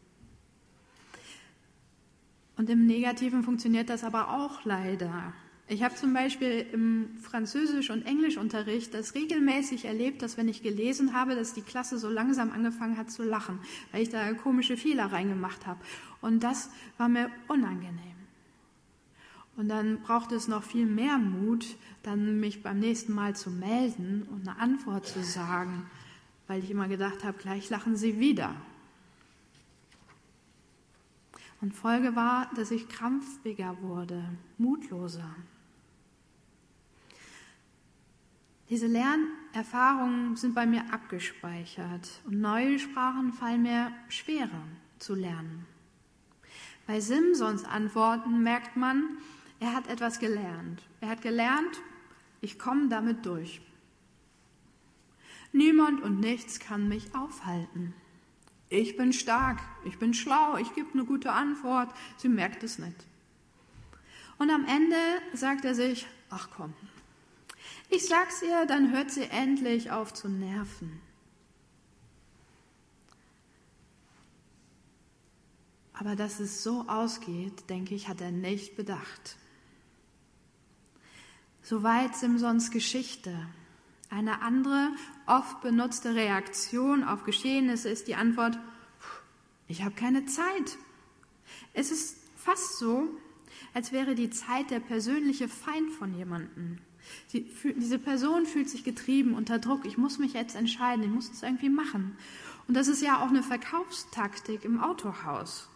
Und 2.59 2.69
im 2.69 2.87
Negativen 2.87 3.45
funktioniert 3.45 3.89
das 3.89 4.03
aber 4.03 4.35
auch 4.35 4.65
leider. 4.65 5.33
Ich 5.69 5.85
habe 5.85 5.95
zum 5.95 6.13
Beispiel 6.13 6.67
im 6.73 7.17
Französisch- 7.23 7.91
und 7.91 8.05
Englischunterricht 8.05 8.93
das 8.95 9.15
regelmäßig 9.15 9.85
erlebt, 9.85 10.23
dass 10.23 10.37
wenn 10.37 10.49
ich 10.49 10.63
gelesen 10.63 11.15
habe, 11.15 11.37
dass 11.37 11.55
die 11.55 11.63
Klasse 11.63 11.99
so 11.99 12.09
langsam 12.11 12.51
angefangen 12.51 12.97
hat 12.97 13.13
zu 13.13 13.23
lachen, 13.23 13.61
weil 13.93 14.03
ich 14.03 14.09
da 14.09 14.33
komische 14.33 14.77
Fehler 14.77 15.13
reingemacht 15.13 15.67
habe. 15.67 15.79
Und 16.21 16.43
das 16.43 16.71
war 16.97 17.09
mir 17.09 17.31
unangenehm. 17.47 18.17
Und 19.57 19.69
dann 19.69 20.01
brauchte 20.01 20.35
es 20.35 20.49
noch 20.49 20.65
viel 20.65 20.87
mehr 20.87 21.19
Mut, 21.19 21.77
dann 22.03 22.41
mich 22.41 22.63
beim 22.63 22.81
nächsten 22.81 23.13
Mal 23.15 23.37
zu 23.37 23.51
melden 23.51 24.27
und 24.33 24.49
eine 24.49 24.59
Antwort 24.59 25.07
zu 25.07 25.23
sagen, 25.23 25.87
weil 26.49 26.65
ich 26.65 26.71
immer 26.73 26.89
gedacht 26.89 27.23
habe, 27.23 27.39
gleich 27.39 27.71
lachen 27.71 27.95
sie 27.95 28.19
wieder. 28.19 28.57
Und 31.61 31.75
Folge 31.75 32.15
war, 32.15 32.51
dass 32.55 32.71
ich 32.71 32.89
krampfiger 32.89 33.77
wurde, 33.83 34.23
mutloser. 34.59 35.35
Diese 38.69 38.87
Lernerfahrungen 38.87 40.37
sind 40.37 40.55
bei 40.55 40.67
mir 40.67 40.93
abgespeichert 40.93 42.21
und 42.27 42.41
neue 42.41 42.79
Sprachen 42.79 43.33
fallen 43.33 43.63
mir 43.63 43.93
schwerer 44.09 44.65
zu 44.99 45.15
lernen. 45.15 45.67
Bei 46.87 47.01
Simsons 47.01 47.65
Antworten 47.65 48.43
merkt 48.43 48.77
man, 48.77 49.19
er 49.59 49.75
hat 49.75 49.89
etwas 49.89 50.21
gelernt. 50.21 50.83
Er 51.01 51.09
hat 51.09 51.23
gelernt, 51.23 51.83
ich 52.41 52.59
komme 52.59 52.89
damit 52.89 53.27
durch. 53.27 53.61
Niemand 55.53 56.03
und 56.03 56.21
nichts 56.21 56.61
kann 56.61 56.89
mich 56.89 57.15
aufhalten. 57.15 57.95
Ich 58.71 58.97
bin 58.97 59.13
stark, 59.13 59.61
ich 59.85 59.99
bin 59.99 60.13
schlau, 60.13 60.57
ich 60.57 60.75
gebe 60.75 60.93
eine 60.93 61.05
gute 61.05 61.33
Antwort. 61.33 61.91
Sie 62.19 62.29
merkt 62.29 62.63
es 62.63 62.79
nicht. 62.79 63.07
Und 64.39 64.51
am 64.51 64.65
Ende 64.67 64.97
sagt 65.33 65.65
er 65.65 65.75
sich, 65.75 66.07
ach 66.31 66.49
komm, 66.55 66.75
ich 67.91 68.07
sag's 68.07 68.43
ihr, 68.43 68.67
dann 68.67 68.93
hört 68.93 69.11
sie 69.11 69.25
endlich 69.25 69.91
auf 69.91 70.13
zu 70.13 70.29
nerven. 70.29 71.01
Aber 75.95 76.15
dass 76.15 76.39
es 76.39 76.63
so 76.63 76.85
ausgeht, 76.87 77.69
denke 77.71 77.95
ich, 77.95 78.09
hat 78.09 78.21
er 78.21 78.31
nicht 78.31 78.77
bedacht. 78.77 79.37
Soweit 81.63 82.15
Simsons 82.15 82.71
Geschichte. 82.71 83.49
Eine 84.11 84.41
andere, 84.41 84.91
oft 85.27 85.61
benutzte 85.61 86.15
Reaktion 86.15 87.05
auf 87.05 87.25
Geschehnisse 87.25 87.91
ist 87.91 88.09
die 88.09 88.15
Antwort, 88.15 88.59
ich 89.69 89.83
habe 89.83 89.95
keine 89.95 90.25
Zeit. 90.25 90.79
Es 91.75 91.91
ist 91.91 92.17
fast 92.37 92.79
so, 92.79 93.09
als 93.75 93.93
wäre 93.93 94.15
die 94.15 94.31
Zeit 94.31 94.71
der 94.71 94.81
persönliche 94.81 95.49
Feind 95.49 95.91
von 95.93 96.15
jemandem. 96.15 96.79
Sie, 97.27 97.51
diese 97.77 97.99
Person 97.99 98.47
fühlt 98.47 98.69
sich 98.69 98.85
getrieben 98.85 99.35
unter 99.35 99.59
Druck. 99.59 99.85
Ich 99.85 99.99
muss 99.99 100.19
mich 100.19 100.33
jetzt 100.33 100.57
entscheiden, 100.57 101.05
ich 101.05 101.11
muss 101.11 101.31
es 101.31 101.43
irgendwie 101.43 101.69
machen. 101.69 102.17
Und 102.67 102.75
das 102.75 102.89
ist 102.89 103.03
ja 103.03 103.23
auch 103.23 103.29
eine 103.29 103.43
Verkaufstaktik 103.43 104.65
im 104.65 104.81
Autohaus. 104.81 105.69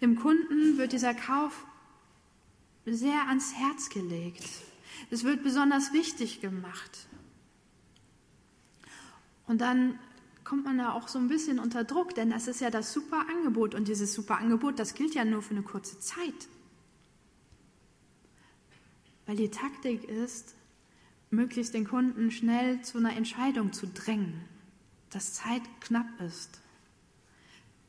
Dem 0.00 0.16
Kunden 0.16 0.78
wird 0.78 0.92
dieser 0.92 1.14
Kauf 1.14 1.64
sehr 2.86 3.28
ans 3.28 3.54
Herz 3.54 3.88
gelegt. 3.88 4.44
Es 5.10 5.24
wird 5.24 5.42
besonders 5.42 5.92
wichtig 5.92 6.40
gemacht. 6.40 7.08
Und 9.50 9.62
dann 9.62 9.98
kommt 10.44 10.64
man 10.64 10.78
da 10.78 10.92
auch 10.92 11.08
so 11.08 11.18
ein 11.18 11.26
bisschen 11.26 11.58
unter 11.58 11.82
Druck, 11.82 12.14
denn 12.14 12.30
das 12.30 12.46
ist 12.46 12.60
ja 12.60 12.70
das 12.70 12.92
super 12.92 13.26
Angebot 13.28 13.74
und 13.74 13.88
dieses 13.88 14.14
super 14.14 14.38
Angebot, 14.38 14.78
das 14.78 14.94
gilt 14.94 15.12
ja 15.12 15.24
nur 15.24 15.42
für 15.42 15.56
eine 15.56 15.64
kurze 15.64 15.98
Zeit. 15.98 16.46
Weil 19.26 19.34
die 19.34 19.50
Taktik 19.50 20.04
ist, 20.04 20.54
möglichst 21.30 21.74
den 21.74 21.84
Kunden 21.84 22.30
schnell 22.30 22.80
zu 22.82 22.98
einer 22.98 23.16
Entscheidung 23.16 23.72
zu 23.72 23.88
drängen, 23.88 24.40
dass 25.10 25.34
Zeit 25.34 25.62
knapp 25.80 26.06
ist. 26.20 26.60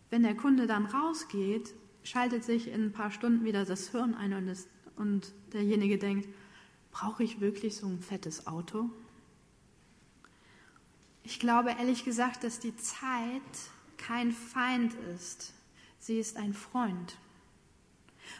Wenn 0.09 0.23
der 0.23 0.35
Kunde 0.35 0.65
dann 0.65 0.87
rausgeht, 0.87 1.75
schaltet 2.01 2.43
sich 2.43 2.69
in 2.69 2.85
ein 2.85 2.91
paar 2.91 3.11
Stunden 3.11 3.45
wieder 3.45 3.65
das 3.65 3.89
Hirn 3.89 4.15
ein 4.15 4.33
und, 4.33 4.47
das, 4.47 4.67
und 4.95 5.31
derjenige 5.53 5.99
denkt, 5.99 6.27
brauche 6.91 7.23
ich 7.23 7.39
wirklich 7.39 7.75
so 7.75 7.85
ein 7.85 7.99
fettes 7.99 8.47
Auto? 8.47 8.89
Ich 11.23 11.39
glaube 11.39 11.71
ehrlich 11.71 12.03
gesagt, 12.03 12.43
dass 12.43 12.59
die 12.59 12.75
Zeit 12.75 13.41
kein 13.97 14.31
Feind 14.31 14.95
ist. 15.15 15.53
Sie 15.99 16.19
ist 16.19 16.37
ein 16.37 16.53
Freund. 16.53 17.17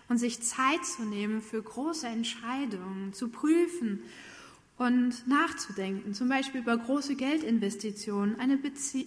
Und 0.10 0.18
sich 0.18 0.42
Zeit 0.42 0.84
zu 0.86 1.04
nehmen 1.04 1.42
für 1.42 1.62
große 1.62 2.08
Entscheidungen, 2.08 3.14
zu 3.14 3.30
prüfen 3.30 4.02
und 4.78 5.28
nachzudenken, 5.28 6.14
zum 6.14 6.28
Beispiel 6.28 6.62
über 6.62 6.76
große 6.78 7.16
Geldinvestitionen, 7.16 8.36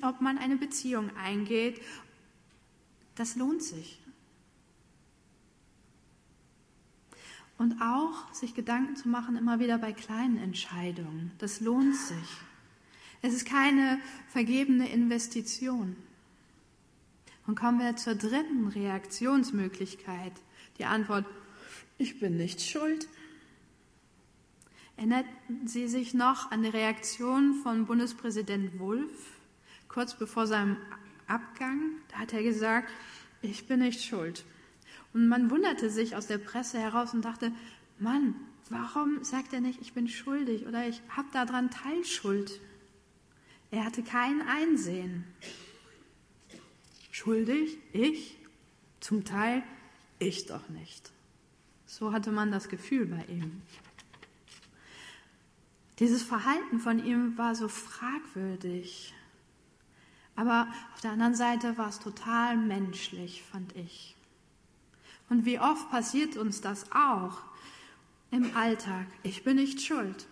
ob 0.02 0.20
man 0.20 0.38
eine 0.38 0.56
Beziehung 0.56 1.10
eingeht, 1.16 1.80
das 3.16 3.34
lohnt 3.36 3.62
sich. 3.62 4.00
Und 7.56 7.80
auch 7.80 8.32
sich 8.32 8.54
Gedanken 8.54 8.96
zu 8.96 9.08
machen, 9.08 9.36
immer 9.36 9.58
wieder 9.58 9.78
bei 9.78 9.92
kleinen 9.92 10.38
Entscheidungen, 10.38 11.32
das 11.38 11.60
lohnt 11.60 11.96
sich. 11.96 12.38
Es 13.24 13.32
ist 13.32 13.46
keine 13.46 13.98
vergebene 14.28 14.86
Investition. 14.90 15.96
Und 17.46 17.58
kommen 17.58 17.78
wir 17.78 17.96
zur 17.96 18.16
dritten 18.16 18.68
Reaktionsmöglichkeit. 18.68 20.32
Die 20.76 20.84
Antwort, 20.84 21.24
ich 21.96 22.20
bin 22.20 22.36
nicht 22.36 22.60
schuld. 22.60 23.08
Erinnert 24.98 25.24
Sie 25.64 25.88
sich 25.88 26.12
noch 26.12 26.50
an 26.50 26.64
die 26.64 26.68
Reaktion 26.68 27.54
von 27.62 27.86
Bundespräsident 27.86 28.78
Wulff 28.78 29.38
kurz 29.88 30.18
bevor 30.18 30.46
seinem 30.46 30.76
Abgang? 31.26 31.80
Da 32.10 32.18
hat 32.18 32.34
er 32.34 32.42
gesagt, 32.42 32.90
ich 33.40 33.66
bin 33.66 33.80
nicht 33.80 34.02
schuld. 34.02 34.44
Und 35.14 35.28
man 35.28 35.50
wunderte 35.50 35.88
sich 35.88 36.14
aus 36.14 36.26
der 36.26 36.36
Presse 36.36 36.78
heraus 36.78 37.14
und 37.14 37.24
dachte, 37.24 37.52
Mann, 37.98 38.34
warum 38.68 39.24
sagt 39.24 39.54
er 39.54 39.62
nicht, 39.62 39.80
ich 39.80 39.94
bin 39.94 40.08
schuldig 40.08 40.66
oder 40.66 40.86
ich 40.86 41.00
habe 41.08 41.28
daran 41.32 41.70
Teilschuld? 41.70 42.60
Er 43.74 43.84
hatte 43.84 44.04
kein 44.04 44.40
Einsehen. 44.42 45.24
Schuldig? 47.10 47.76
Ich? 47.92 48.38
Zum 49.00 49.24
Teil 49.24 49.64
ich 50.20 50.46
doch 50.46 50.68
nicht. 50.68 51.10
So 51.84 52.12
hatte 52.12 52.30
man 52.30 52.52
das 52.52 52.68
Gefühl 52.68 53.06
bei 53.06 53.24
ihm. 53.24 53.62
Dieses 55.98 56.22
Verhalten 56.22 56.78
von 56.78 57.04
ihm 57.04 57.36
war 57.36 57.56
so 57.56 57.66
fragwürdig. 57.66 59.12
Aber 60.36 60.68
auf 60.94 61.00
der 61.00 61.10
anderen 61.10 61.34
Seite 61.34 61.76
war 61.76 61.88
es 61.88 61.98
total 61.98 62.56
menschlich, 62.56 63.42
fand 63.42 63.74
ich. 63.74 64.14
Und 65.28 65.46
wie 65.46 65.58
oft 65.58 65.90
passiert 65.90 66.36
uns 66.36 66.60
das 66.60 66.92
auch 66.92 67.42
im 68.30 68.56
Alltag? 68.56 69.08
Ich 69.24 69.42
bin 69.42 69.56
nicht 69.56 69.80
schuld. 69.80 70.28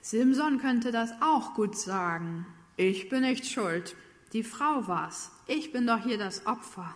Simson 0.00 0.58
könnte 0.58 0.92
das 0.92 1.12
auch 1.20 1.54
gut 1.54 1.76
sagen. 1.76 2.46
Ich 2.76 3.08
bin 3.08 3.22
nicht 3.22 3.46
schuld. 3.46 3.96
Die 4.32 4.42
Frau 4.42 4.86
war's. 4.86 5.30
Ich 5.46 5.72
bin 5.72 5.86
doch 5.86 6.04
hier 6.04 6.18
das 6.18 6.46
Opfer. 6.46 6.94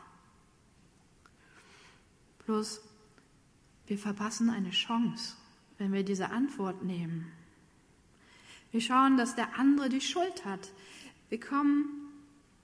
Bloß, 2.47 2.81
wir 3.87 3.99
verpassen 3.99 4.51
eine 4.51 4.71
Chance, 4.71 5.37
wenn 5.79 5.93
wir 5.93 6.05
diese 6.05 6.31
Antwort 6.31 6.83
nehmen. 6.83 7.31
Wir 8.71 8.81
schauen, 8.81 9.17
dass 9.17 9.35
der 9.35 9.59
andere 9.59 9.89
die 9.89 10.01
Schuld 10.01 10.45
hat. 10.45 10.73
Wir 11.29 11.41
kommen 11.41 11.87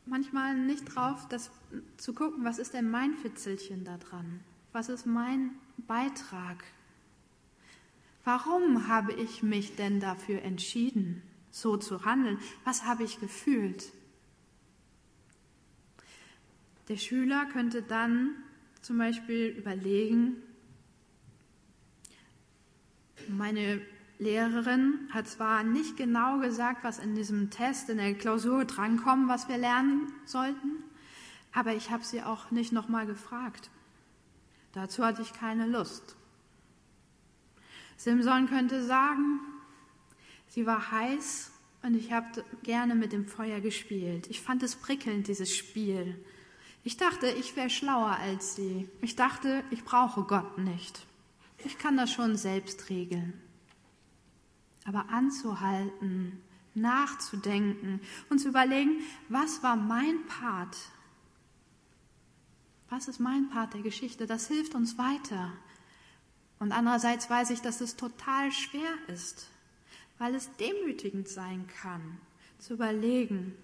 manchmal 0.06 0.54
nicht 0.56 0.84
drauf, 0.94 1.26
das 1.28 1.50
zu 1.96 2.14
gucken, 2.14 2.44
was 2.44 2.58
ist 2.58 2.74
denn 2.74 2.90
mein 2.90 3.14
Fitzelchen 3.14 3.84
da 3.84 3.98
dran? 3.98 4.40
Was 4.72 4.88
ist 4.88 5.06
mein 5.06 5.50
Beitrag? 5.76 6.64
Warum 8.28 8.88
habe 8.88 9.14
ich 9.14 9.42
mich 9.42 9.76
denn 9.76 10.00
dafür 10.00 10.42
entschieden, 10.42 11.22
so 11.50 11.78
zu 11.78 12.04
handeln? 12.04 12.38
Was 12.62 12.84
habe 12.84 13.02
ich 13.02 13.20
gefühlt? 13.20 13.90
Der 16.88 16.98
Schüler 16.98 17.46
könnte 17.46 17.80
dann 17.80 18.32
zum 18.82 18.98
Beispiel 18.98 19.46
überlegen, 19.46 20.36
meine 23.28 23.80
Lehrerin 24.18 25.08
hat 25.08 25.26
zwar 25.26 25.62
nicht 25.62 25.96
genau 25.96 26.38
gesagt, 26.38 26.84
was 26.84 26.98
in 26.98 27.14
diesem 27.14 27.48
Test, 27.48 27.88
in 27.88 27.96
der 27.96 28.12
Klausur 28.12 28.66
drankommt, 28.66 29.28
was 29.28 29.48
wir 29.48 29.56
lernen 29.56 30.12
sollten, 30.26 30.84
aber 31.54 31.74
ich 31.74 31.90
habe 31.90 32.04
sie 32.04 32.22
auch 32.22 32.50
nicht 32.50 32.74
nochmal 32.74 33.06
gefragt. 33.06 33.70
Dazu 34.74 35.02
hatte 35.02 35.22
ich 35.22 35.32
keine 35.32 35.66
Lust. 35.66 36.18
Simson 37.98 38.46
könnte 38.46 38.84
sagen, 38.84 39.40
sie 40.46 40.66
war 40.66 40.92
heiß 40.92 41.50
und 41.82 41.94
ich 41.94 42.12
habe 42.12 42.44
gerne 42.62 42.94
mit 42.94 43.12
dem 43.12 43.26
Feuer 43.26 43.60
gespielt. 43.60 44.28
Ich 44.28 44.40
fand 44.40 44.62
es 44.62 44.76
prickelnd, 44.76 45.26
dieses 45.26 45.54
Spiel. 45.54 46.16
Ich 46.84 46.96
dachte, 46.96 47.26
ich 47.26 47.56
wäre 47.56 47.68
schlauer 47.68 48.16
als 48.20 48.54
sie. 48.54 48.88
Ich 49.02 49.16
dachte, 49.16 49.64
ich 49.70 49.84
brauche 49.84 50.22
Gott 50.22 50.58
nicht. 50.58 51.06
Ich 51.64 51.76
kann 51.76 51.96
das 51.96 52.12
schon 52.12 52.36
selbst 52.36 52.88
regeln. 52.88 53.34
Aber 54.84 55.10
anzuhalten, 55.10 56.40
nachzudenken 56.76 58.00
und 58.30 58.38
zu 58.38 58.48
überlegen, 58.48 59.00
was 59.28 59.64
war 59.64 59.74
mein 59.74 60.24
Part? 60.26 60.76
Was 62.90 63.08
ist 63.08 63.18
mein 63.18 63.50
Part 63.50 63.74
der 63.74 63.82
Geschichte? 63.82 64.28
Das 64.28 64.46
hilft 64.46 64.76
uns 64.76 64.98
weiter. 64.98 65.52
Und 66.58 66.72
andererseits 66.72 67.30
weiß 67.30 67.50
ich, 67.50 67.60
dass 67.60 67.80
es 67.80 67.96
total 67.96 68.50
schwer 68.50 68.90
ist, 69.06 69.48
weil 70.18 70.34
es 70.34 70.50
demütigend 70.56 71.28
sein 71.28 71.66
kann, 71.80 72.18
zu 72.58 72.74
überlegen 72.74 73.54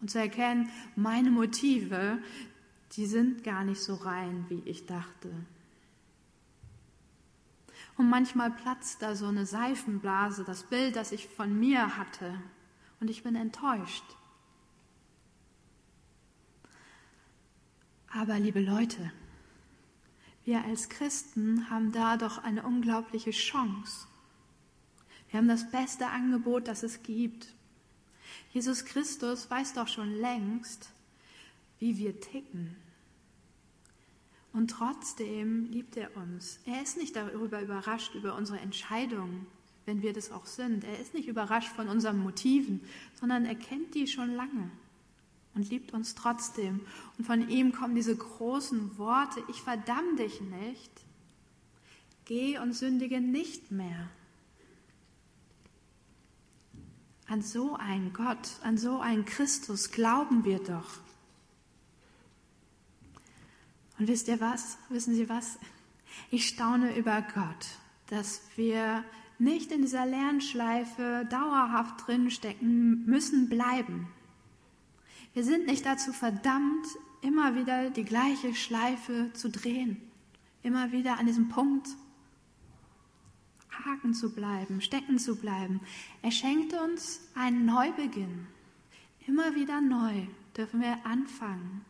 und 0.00 0.10
zu 0.10 0.18
erkennen, 0.18 0.70
meine 0.94 1.30
Motive, 1.30 2.18
die 2.92 3.06
sind 3.06 3.44
gar 3.44 3.64
nicht 3.64 3.82
so 3.82 3.94
rein, 3.94 4.46
wie 4.48 4.62
ich 4.64 4.86
dachte. 4.86 5.30
Und 7.98 8.08
manchmal 8.08 8.50
platzt 8.50 9.02
da 9.02 9.14
so 9.14 9.26
eine 9.26 9.46
Seifenblase, 9.46 10.44
das 10.44 10.64
Bild, 10.64 10.96
das 10.96 11.12
ich 11.12 11.28
von 11.28 11.58
mir 11.58 11.96
hatte, 11.96 12.34
und 13.00 13.10
ich 13.10 13.22
bin 13.22 13.36
enttäuscht. 13.36 14.04
Aber 18.08 18.38
liebe 18.38 18.60
Leute, 18.60 19.12
wir 20.46 20.64
als 20.64 20.88
Christen 20.88 21.68
haben 21.70 21.90
da 21.90 22.16
doch 22.16 22.38
eine 22.38 22.62
unglaubliche 22.62 23.32
Chance. 23.32 24.06
Wir 25.28 25.38
haben 25.38 25.48
das 25.48 25.70
beste 25.72 26.06
Angebot, 26.06 26.68
das 26.68 26.84
es 26.84 27.02
gibt. 27.02 27.48
Jesus 28.52 28.84
Christus 28.84 29.50
weiß 29.50 29.74
doch 29.74 29.88
schon 29.88 30.12
längst, 30.14 30.90
wie 31.80 31.98
wir 31.98 32.20
ticken. 32.20 32.76
Und 34.52 34.68
trotzdem 34.68 35.66
liebt 35.72 35.96
er 35.96 36.16
uns. 36.16 36.60
Er 36.64 36.80
ist 36.80 36.96
nicht 36.96 37.16
darüber 37.16 37.60
überrascht, 37.60 38.14
über 38.14 38.36
unsere 38.36 38.60
Entscheidungen, 38.60 39.48
wenn 39.84 40.00
wir 40.00 40.12
das 40.12 40.30
auch 40.30 40.46
sind. 40.46 40.84
Er 40.84 41.00
ist 41.00 41.12
nicht 41.12 41.26
überrascht 41.26 41.72
von 41.74 41.88
unseren 41.88 42.18
Motiven, 42.18 42.80
sondern 43.18 43.46
er 43.46 43.56
kennt 43.56 43.96
die 43.96 44.06
schon 44.06 44.32
lange 44.34 44.70
und 45.56 45.68
liebt 45.70 45.92
uns 45.92 46.14
trotzdem. 46.14 46.80
Und 47.18 47.24
von 47.24 47.48
ihm 47.48 47.72
kommen 47.72 47.94
diese 47.94 48.14
großen 48.14 48.98
Worte, 48.98 49.42
ich 49.48 49.60
verdamm 49.62 50.16
dich 50.16 50.40
nicht. 50.40 50.92
geh 52.26 52.58
und 52.58 52.72
sündige 52.72 53.20
nicht 53.20 53.70
mehr. 53.70 54.08
An 57.28 57.40
so 57.42 57.76
einen 57.76 58.12
Gott, 58.12 58.48
an 58.62 58.78
so 58.78 59.00
einen 59.00 59.24
Christus 59.24 59.90
glauben 59.90 60.44
wir 60.44 60.58
doch. 60.58 60.98
Und 63.98 64.08
wisst 64.08 64.28
ihr 64.28 64.40
was? 64.40 64.76
Wissen 64.88 65.14
Sie 65.14 65.28
was? 65.28 65.58
Ich 66.30 66.48
staune 66.48 66.96
über 66.96 67.22
Gott, 67.22 67.66
dass 68.08 68.42
wir 68.56 69.04
nicht 69.38 69.70
in 69.70 69.82
dieser 69.82 70.06
Lernschleife 70.06 71.26
dauerhaft 71.30 72.06
drinstecken 72.06 73.06
müssen 73.06 73.48
bleiben. 73.48 74.08
Wir 75.36 75.44
sind 75.44 75.66
nicht 75.66 75.84
dazu 75.84 76.14
verdammt, 76.14 76.86
immer 77.20 77.54
wieder 77.54 77.90
die 77.90 78.06
gleiche 78.06 78.54
Schleife 78.54 79.30
zu 79.34 79.50
drehen, 79.50 80.00
immer 80.62 80.92
wieder 80.92 81.18
an 81.18 81.26
diesem 81.26 81.50
Punkt 81.50 81.90
haken 83.84 84.14
zu 84.14 84.34
bleiben, 84.34 84.80
stecken 84.80 85.18
zu 85.18 85.36
bleiben. 85.36 85.82
Er 86.22 86.30
schenkt 86.30 86.72
uns 86.72 87.20
einen 87.34 87.66
Neubeginn. 87.66 88.46
Immer 89.26 89.54
wieder 89.54 89.82
neu 89.82 90.22
dürfen 90.56 90.80
wir 90.80 91.04
anfangen, 91.04 91.84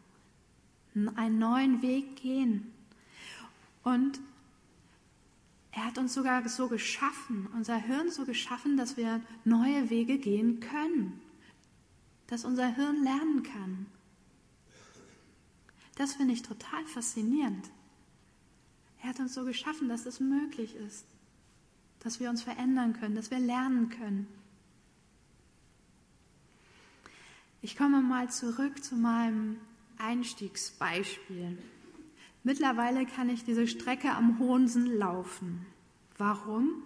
einen 1.14 1.38
neuen 1.38 1.82
Weg 1.82 2.16
gehen. 2.16 2.72
Und 3.84 4.18
er 5.70 5.84
hat 5.84 5.98
uns 5.98 6.14
sogar 6.14 6.48
so 6.48 6.66
geschaffen, 6.66 7.46
unser 7.54 7.76
Hirn 7.76 8.10
so 8.10 8.24
geschaffen, 8.24 8.76
dass 8.76 8.96
wir 8.96 9.20
neue 9.44 9.88
Wege 9.88 10.18
gehen 10.18 10.58
können, 10.58 11.20
dass 12.26 12.44
unser 12.44 12.66
Hirn 12.74 13.02
lernen 13.02 13.42
kann. 13.42 13.86
Das 15.96 16.14
finde 16.14 16.34
ich 16.34 16.42
total 16.42 16.84
faszinierend. 16.86 17.70
Er 19.02 19.10
hat 19.10 19.20
uns 19.20 19.34
so 19.34 19.44
geschaffen, 19.44 19.88
dass 19.88 20.06
es 20.06 20.20
möglich 20.20 20.74
ist, 20.74 21.06
dass 22.00 22.20
wir 22.20 22.28
uns 22.30 22.42
verändern 22.42 22.92
können, 22.92 23.14
dass 23.14 23.30
wir 23.30 23.38
lernen 23.38 23.88
können. 23.88 24.26
Ich 27.62 27.76
komme 27.76 28.00
mal 28.00 28.30
zurück 28.30 28.84
zu 28.84 28.94
meinem 28.94 29.56
Einstiegsbeispiel. 29.98 31.58
Mittlerweile 32.44 33.06
kann 33.06 33.28
ich 33.28 33.44
diese 33.44 33.66
Strecke 33.66 34.12
am 34.12 34.38
Hohensen 34.38 34.86
laufen. 34.86 35.66
Warum? 36.18 36.82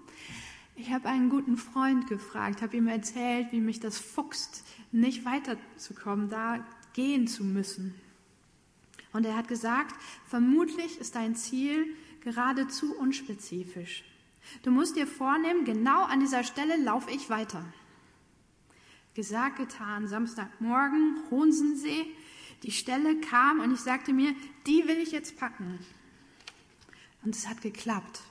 Ich 0.80 0.90
habe 0.90 1.10
einen 1.10 1.28
guten 1.28 1.58
Freund 1.58 2.06
gefragt, 2.06 2.62
habe 2.62 2.78
ihm 2.78 2.88
erzählt, 2.88 3.52
wie 3.52 3.60
mich 3.60 3.80
das 3.80 3.98
fuchst, 3.98 4.64
nicht 4.92 5.26
weiterzukommen, 5.26 6.30
da 6.30 6.64
gehen 6.94 7.28
zu 7.28 7.44
müssen. 7.44 7.94
Und 9.12 9.26
er 9.26 9.36
hat 9.36 9.46
gesagt, 9.46 9.94
vermutlich 10.26 10.98
ist 10.98 11.16
dein 11.16 11.36
Ziel 11.36 11.84
geradezu 12.22 12.96
unspezifisch. 12.96 14.04
Du 14.62 14.70
musst 14.70 14.96
dir 14.96 15.06
vornehmen, 15.06 15.66
genau 15.66 16.04
an 16.04 16.20
dieser 16.20 16.44
Stelle 16.44 16.82
laufe 16.82 17.10
ich 17.10 17.28
weiter. 17.28 17.62
Gesagt, 19.12 19.56
getan, 19.56 20.08
Samstagmorgen, 20.08 21.24
Hohensensee, 21.28 22.06
die 22.62 22.72
Stelle 22.72 23.20
kam 23.20 23.60
und 23.60 23.74
ich 23.74 23.80
sagte 23.80 24.14
mir, 24.14 24.34
die 24.66 24.88
will 24.88 24.96
ich 24.96 25.12
jetzt 25.12 25.36
packen. 25.36 25.78
Und 27.22 27.36
es 27.36 27.46
hat 27.46 27.60
geklappt. 27.60 28.22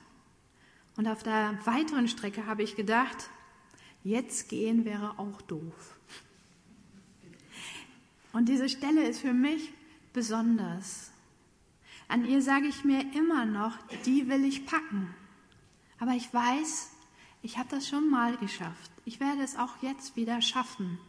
Und 0.99 1.07
auf 1.07 1.23
der 1.23 1.57
weiteren 1.63 2.09
Strecke 2.09 2.45
habe 2.45 2.61
ich 2.61 2.75
gedacht, 2.75 3.29
jetzt 4.03 4.49
gehen 4.49 4.83
wäre 4.83 5.17
auch 5.17 5.41
doof. 5.43 5.97
Und 8.33 8.49
diese 8.49 8.67
Stelle 8.67 9.07
ist 9.07 9.21
für 9.21 9.31
mich 9.31 9.71
besonders. 10.11 11.11
An 12.09 12.25
ihr 12.25 12.41
sage 12.41 12.67
ich 12.67 12.83
mir 12.83 12.99
immer 13.13 13.45
noch, 13.45 13.77
die 14.05 14.27
will 14.27 14.43
ich 14.43 14.65
packen. 14.65 15.15
Aber 15.99 16.15
ich 16.15 16.33
weiß, 16.33 16.91
ich 17.43 17.57
habe 17.57 17.69
das 17.69 17.87
schon 17.87 18.09
mal 18.09 18.35
geschafft. 18.35 18.91
Ich 19.05 19.21
werde 19.21 19.41
es 19.41 19.55
auch 19.55 19.81
jetzt 19.81 20.17
wieder 20.17 20.41
schaffen. 20.41 20.99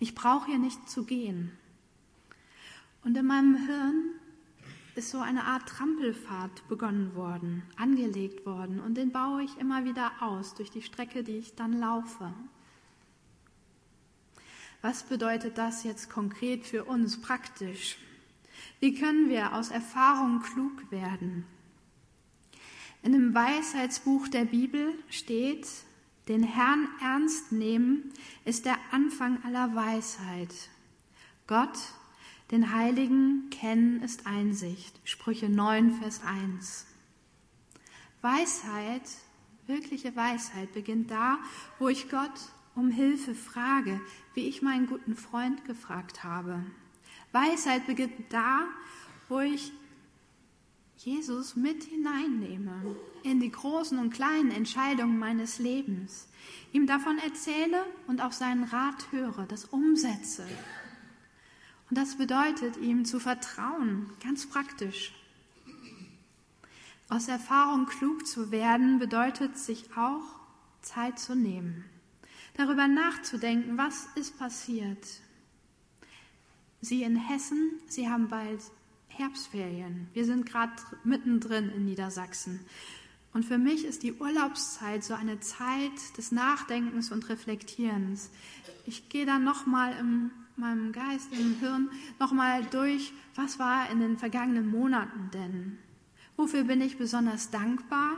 Ich 0.00 0.16
brauche 0.16 0.46
hier 0.46 0.58
nicht 0.58 0.90
zu 0.90 1.04
gehen. 1.04 1.52
Und 3.04 3.16
in 3.16 3.24
meinem 3.24 3.54
Hirn 3.68 4.10
ist 4.94 5.10
so 5.10 5.18
eine 5.18 5.44
Art 5.44 5.68
Trampelpfad 5.68 6.68
begonnen 6.68 7.14
worden, 7.14 7.62
angelegt 7.76 8.44
worden 8.44 8.80
und 8.80 8.94
den 8.94 9.10
baue 9.10 9.42
ich 9.42 9.56
immer 9.58 9.84
wieder 9.84 10.12
aus 10.20 10.54
durch 10.54 10.70
die 10.70 10.82
Strecke, 10.82 11.24
die 11.24 11.38
ich 11.38 11.54
dann 11.54 11.78
laufe. 11.78 12.32
Was 14.82 15.04
bedeutet 15.04 15.58
das 15.58 15.84
jetzt 15.84 16.10
konkret 16.10 16.66
für 16.66 16.84
uns 16.84 17.20
praktisch? 17.20 17.96
Wie 18.80 18.94
können 18.94 19.28
wir 19.28 19.54
aus 19.54 19.70
Erfahrung 19.70 20.42
klug 20.42 20.90
werden? 20.90 21.46
In 23.02 23.12
dem 23.12 23.34
Weisheitsbuch 23.34 24.28
der 24.28 24.44
Bibel 24.44 24.92
steht, 25.08 25.66
den 26.28 26.42
Herrn 26.42 26.88
ernst 27.00 27.50
nehmen 27.50 28.12
ist 28.44 28.64
der 28.64 28.76
Anfang 28.90 29.42
aller 29.44 29.74
Weisheit. 29.74 30.52
Gott 31.46 31.78
den 32.52 32.74
Heiligen 32.74 33.48
kennen 33.50 34.02
ist 34.02 34.26
Einsicht. 34.26 35.00
Sprüche 35.04 35.48
9, 35.48 35.92
Vers 35.92 36.20
1. 36.22 36.86
Weisheit, 38.20 39.02
wirkliche 39.66 40.14
Weisheit 40.14 40.72
beginnt 40.74 41.10
da, 41.10 41.38
wo 41.78 41.88
ich 41.88 42.10
Gott 42.10 42.30
um 42.74 42.90
Hilfe 42.90 43.34
frage, 43.34 44.00
wie 44.34 44.48
ich 44.48 44.60
meinen 44.60 44.86
guten 44.86 45.16
Freund 45.16 45.64
gefragt 45.64 46.24
habe. 46.24 46.62
Weisheit 47.32 47.86
beginnt 47.86 48.12
da, 48.28 48.66
wo 49.30 49.40
ich 49.40 49.72
Jesus 50.98 51.56
mit 51.56 51.82
hineinnehme 51.84 52.96
in 53.22 53.40
die 53.40 53.50
großen 53.50 53.98
und 53.98 54.12
kleinen 54.12 54.50
Entscheidungen 54.50 55.18
meines 55.18 55.58
Lebens, 55.58 56.28
ihm 56.72 56.86
davon 56.86 57.18
erzähle 57.18 57.82
und 58.06 58.20
auf 58.20 58.34
seinen 58.34 58.64
Rat 58.64 59.10
höre, 59.10 59.46
das 59.46 59.64
umsetze. 59.64 60.46
Und 61.92 61.98
das 61.98 62.16
bedeutet, 62.16 62.78
ihm 62.78 63.04
zu 63.04 63.20
vertrauen, 63.20 64.08
ganz 64.24 64.46
praktisch. 64.46 65.12
Aus 67.10 67.28
Erfahrung 67.28 67.84
klug 67.84 68.26
zu 68.26 68.50
werden, 68.50 68.98
bedeutet 68.98 69.58
sich 69.58 69.94
auch 69.94 70.24
Zeit 70.80 71.18
zu 71.18 71.34
nehmen, 71.36 71.84
darüber 72.54 72.88
nachzudenken, 72.88 73.76
was 73.76 74.06
ist 74.14 74.38
passiert. 74.38 75.06
Sie 76.80 77.02
in 77.02 77.14
Hessen, 77.14 77.72
Sie 77.88 78.08
haben 78.08 78.28
bald 78.28 78.62
Herbstferien. 79.08 80.08
Wir 80.14 80.24
sind 80.24 80.46
gerade 80.46 80.72
mittendrin 81.04 81.68
in 81.72 81.84
Niedersachsen. 81.84 82.60
Und 83.34 83.44
für 83.44 83.58
mich 83.58 83.84
ist 83.84 84.02
die 84.02 84.14
Urlaubszeit 84.14 85.04
so 85.04 85.12
eine 85.12 85.40
Zeit 85.40 86.16
des 86.16 86.32
Nachdenkens 86.32 87.12
und 87.12 87.28
Reflektierens. 87.28 88.30
Ich 88.86 89.10
gehe 89.10 89.26
dann 89.26 89.44
nochmal 89.44 89.94
im 90.00 90.30
meinem 90.58 90.92
Geist, 90.92 91.32
im 91.32 91.58
Hirn 91.60 91.90
nochmal 92.18 92.64
durch, 92.64 93.12
was 93.34 93.58
war 93.58 93.90
in 93.90 94.00
den 94.00 94.16
vergangenen 94.16 94.70
Monaten 94.70 95.30
denn? 95.32 95.78
Wofür 96.36 96.64
bin 96.64 96.80
ich 96.80 96.98
besonders 96.98 97.50
dankbar 97.50 98.16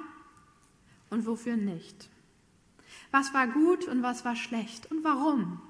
und 1.11 1.27
wofür 1.27 1.57
nicht? 1.57 2.09
Was 3.11 3.35
war 3.35 3.47
gut 3.47 3.87
und 3.87 4.03
was 4.03 4.25
war 4.25 4.37
schlecht 4.37 4.91
und 4.91 5.05
warum? 5.05 5.61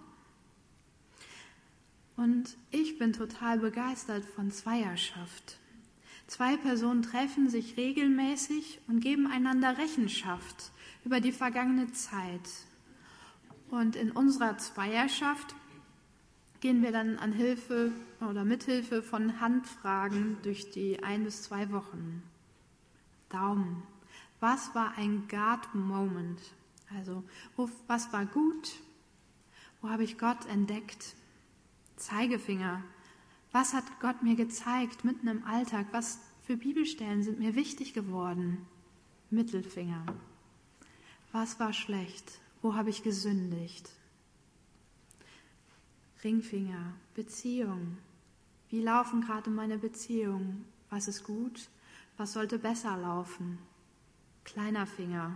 Und 2.17 2.57
ich 2.71 2.99
bin 2.99 3.13
total 3.13 3.59
begeistert 3.59 4.25
von 4.25 4.51
Zweierschaft. 4.51 5.59
Zwei 6.27 6.57
Personen 6.57 7.03
treffen 7.03 7.51
sich 7.51 7.77
regelmäßig 7.77 8.81
und 8.87 9.01
geben 9.01 9.27
einander 9.27 9.77
Rechenschaft 9.77 10.71
über 11.05 11.21
die 11.21 11.33
vergangene 11.33 11.93
Zeit. 11.93 12.49
Und 13.71 13.97
in 13.97 14.11
unserer 14.11 14.57
Zweierschaft 14.59 15.55
gehen 16.65 16.83
wir 16.83 16.93
dann 16.93 17.19
an 17.19 17.35
Hilfe 17.35 17.93
oder 18.23 18.43
Mithilfe 18.43 19.03
von 19.03 19.39
Handfragen 19.39 20.39
durch 20.45 20.71
die 20.71 21.03
ein 21.03 21.23
bis 21.23 21.43
zwei 21.43 21.71
Wochen. 21.73 22.23
Daumen. 23.29 23.83
Was 24.41 24.75
war 24.75 24.97
ein 24.97 25.29
God-Moment? 25.29 26.41
Also, 26.97 27.23
was 27.87 28.15
war 28.15 28.25
gut? 28.25 28.77
Wo 29.83 29.91
habe 29.91 30.05
ich 30.05 30.17
Gott 30.17 30.47
entdeckt? 30.47 31.17
Zeigefinger. 31.97 32.83
Was 33.53 33.75
hat 33.75 33.85
Gott 34.01 34.23
mir 34.23 34.35
gezeigt 34.35 35.05
mitten 35.05 35.29
im 35.29 35.45
Alltag? 35.45 35.89
Was 35.91 36.19
für 36.47 36.57
Bibelstellen 36.57 37.23
sind 37.23 37.41
mir 37.41 37.57
wichtig 37.57 37.93
geworden? 37.93 38.67
Mittelfinger. 39.29 40.07
Was 41.31 41.61
war 41.61 41.75
schlecht? 41.75 42.41
Wo 42.63 42.75
habe 42.75 42.89
ich 42.89 43.03
gesündigt? 43.03 43.91
Ringfinger, 46.25 46.95
Beziehung. 47.15 47.99
Wie 48.71 48.81
laufen 48.81 49.21
gerade 49.21 49.51
meine 49.51 49.79
Beziehungen? 49.79 50.65
Was 50.91 51.07
ist 51.07 51.23
gut? 51.25 51.69
Was 52.17 52.33
sollte 52.33 52.59
besser 52.59 52.97
laufen? 52.97 53.59
Kleiner 54.45 54.87
Finger. 54.87 55.33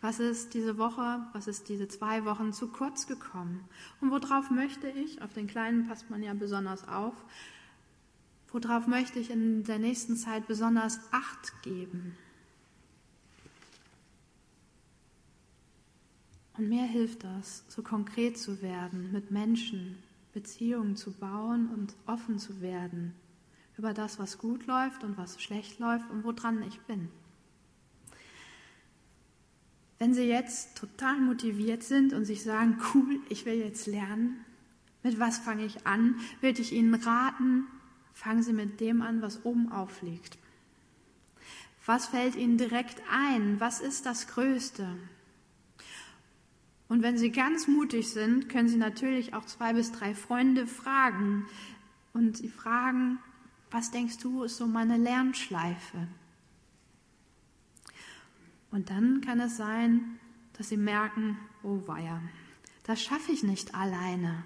Was 0.00 0.18
ist 0.18 0.54
diese 0.54 0.78
Woche, 0.78 1.26
was 1.34 1.46
ist 1.46 1.68
diese 1.68 1.88
zwei 1.88 2.24
Wochen 2.24 2.52
zu 2.54 2.68
kurz 2.68 3.06
gekommen? 3.06 3.68
Und 4.00 4.10
worauf 4.10 4.50
möchte 4.50 4.88
ich, 4.88 5.20
auf 5.20 5.34
den 5.34 5.46
Kleinen 5.46 5.88
passt 5.88 6.08
man 6.08 6.22
ja 6.22 6.32
besonders 6.32 6.88
auf, 6.88 7.14
Worauf 8.52 8.88
möchte 8.88 9.20
ich 9.20 9.30
in 9.30 9.62
der 9.62 9.78
nächsten 9.78 10.16
Zeit 10.16 10.48
besonders 10.48 10.98
Acht 11.12 11.62
geben? 11.62 12.16
Und 16.60 16.68
mir 16.68 16.84
hilft 16.84 17.24
das, 17.24 17.64
so 17.68 17.80
konkret 17.80 18.36
zu 18.36 18.60
werden, 18.60 19.12
mit 19.12 19.30
Menschen 19.30 19.96
Beziehungen 20.34 20.94
zu 20.94 21.10
bauen 21.10 21.70
und 21.70 21.94
offen 22.04 22.38
zu 22.38 22.60
werden 22.60 23.14
über 23.78 23.94
das, 23.94 24.18
was 24.18 24.36
gut 24.36 24.66
läuft 24.66 25.02
und 25.02 25.16
was 25.16 25.40
schlecht 25.40 25.78
läuft 25.78 26.10
und 26.10 26.22
woran 26.22 26.62
ich 26.64 26.78
bin. 26.80 27.08
Wenn 29.98 30.12
Sie 30.12 30.24
jetzt 30.24 30.76
total 30.76 31.18
motiviert 31.22 31.82
sind 31.82 32.12
und 32.12 32.26
sich 32.26 32.42
sagen, 32.42 32.76
cool, 32.92 33.20
ich 33.30 33.46
will 33.46 33.54
jetzt 33.54 33.86
lernen, 33.86 34.44
mit 35.02 35.18
was 35.18 35.38
fange 35.38 35.64
ich 35.64 35.86
an, 35.86 36.16
würde 36.42 36.60
ich 36.60 36.72
Ihnen 36.72 36.92
raten, 36.92 37.68
fangen 38.12 38.42
Sie 38.42 38.52
mit 38.52 38.80
dem 38.80 39.00
an, 39.00 39.22
was 39.22 39.46
oben 39.46 39.72
aufliegt. 39.72 40.36
Was 41.86 42.08
fällt 42.08 42.36
Ihnen 42.36 42.58
direkt 42.58 43.00
ein? 43.10 43.58
Was 43.60 43.80
ist 43.80 44.04
das 44.04 44.26
Größte? 44.26 44.98
Und 46.90 47.02
wenn 47.02 47.16
Sie 47.16 47.30
ganz 47.30 47.68
mutig 47.68 48.10
sind, 48.10 48.48
können 48.48 48.68
Sie 48.68 48.76
natürlich 48.76 49.32
auch 49.32 49.46
zwei 49.46 49.74
bis 49.74 49.92
drei 49.92 50.12
Freunde 50.12 50.66
fragen. 50.66 51.46
Und 52.12 52.36
Sie 52.36 52.48
fragen, 52.48 53.20
was 53.70 53.92
denkst 53.92 54.18
du, 54.18 54.42
ist 54.42 54.56
so 54.56 54.66
meine 54.66 54.96
Lernschleife? 54.96 56.08
Und 58.72 58.90
dann 58.90 59.20
kann 59.20 59.38
es 59.38 59.56
sein, 59.56 60.18
dass 60.54 60.70
Sie 60.70 60.76
merken, 60.76 61.38
oh 61.62 61.80
weia, 61.86 62.20
das 62.82 63.00
schaffe 63.00 63.30
ich 63.30 63.44
nicht 63.44 63.72
alleine. 63.76 64.42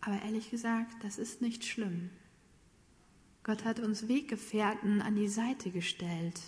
Aber 0.00 0.22
ehrlich 0.22 0.50
gesagt, 0.50 1.04
das 1.04 1.18
ist 1.18 1.42
nicht 1.42 1.66
schlimm. 1.66 2.08
Gott 3.42 3.66
hat 3.66 3.80
uns 3.80 4.08
Weggefährten 4.08 5.02
an 5.02 5.14
die 5.14 5.28
Seite 5.28 5.70
gestellt. 5.70 6.40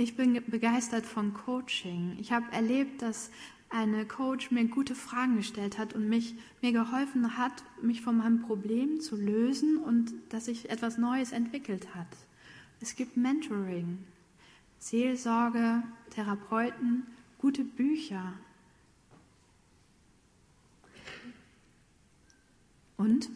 Ich 0.00 0.16
bin 0.16 0.40
begeistert 0.46 1.04
von 1.04 1.34
Coaching. 1.34 2.16
Ich 2.20 2.30
habe 2.30 2.50
erlebt, 2.52 3.02
dass 3.02 3.30
eine 3.68 4.06
Coach 4.06 4.52
mir 4.52 4.64
gute 4.66 4.94
Fragen 4.94 5.36
gestellt 5.36 5.76
hat 5.76 5.92
und 5.92 6.08
mich, 6.08 6.36
mir 6.62 6.72
geholfen 6.72 7.36
hat, 7.36 7.64
mich 7.82 8.00
von 8.00 8.16
meinem 8.16 8.40
Problem 8.40 9.00
zu 9.00 9.16
lösen 9.16 9.76
und 9.76 10.12
dass 10.30 10.46
sich 10.46 10.70
etwas 10.70 10.98
Neues 10.98 11.32
entwickelt 11.32 11.94
hat. 11.96 12.06
Es 12.80 12.94
gibt 12.94 13.16
Mentoring, 13.16 13.98
Seelsorge, 14.78 15.82
Therapeuten, 16.10 17.06
gute 17.38 17.64
Bücher, 17.64 18.34
Und 22.98 23.30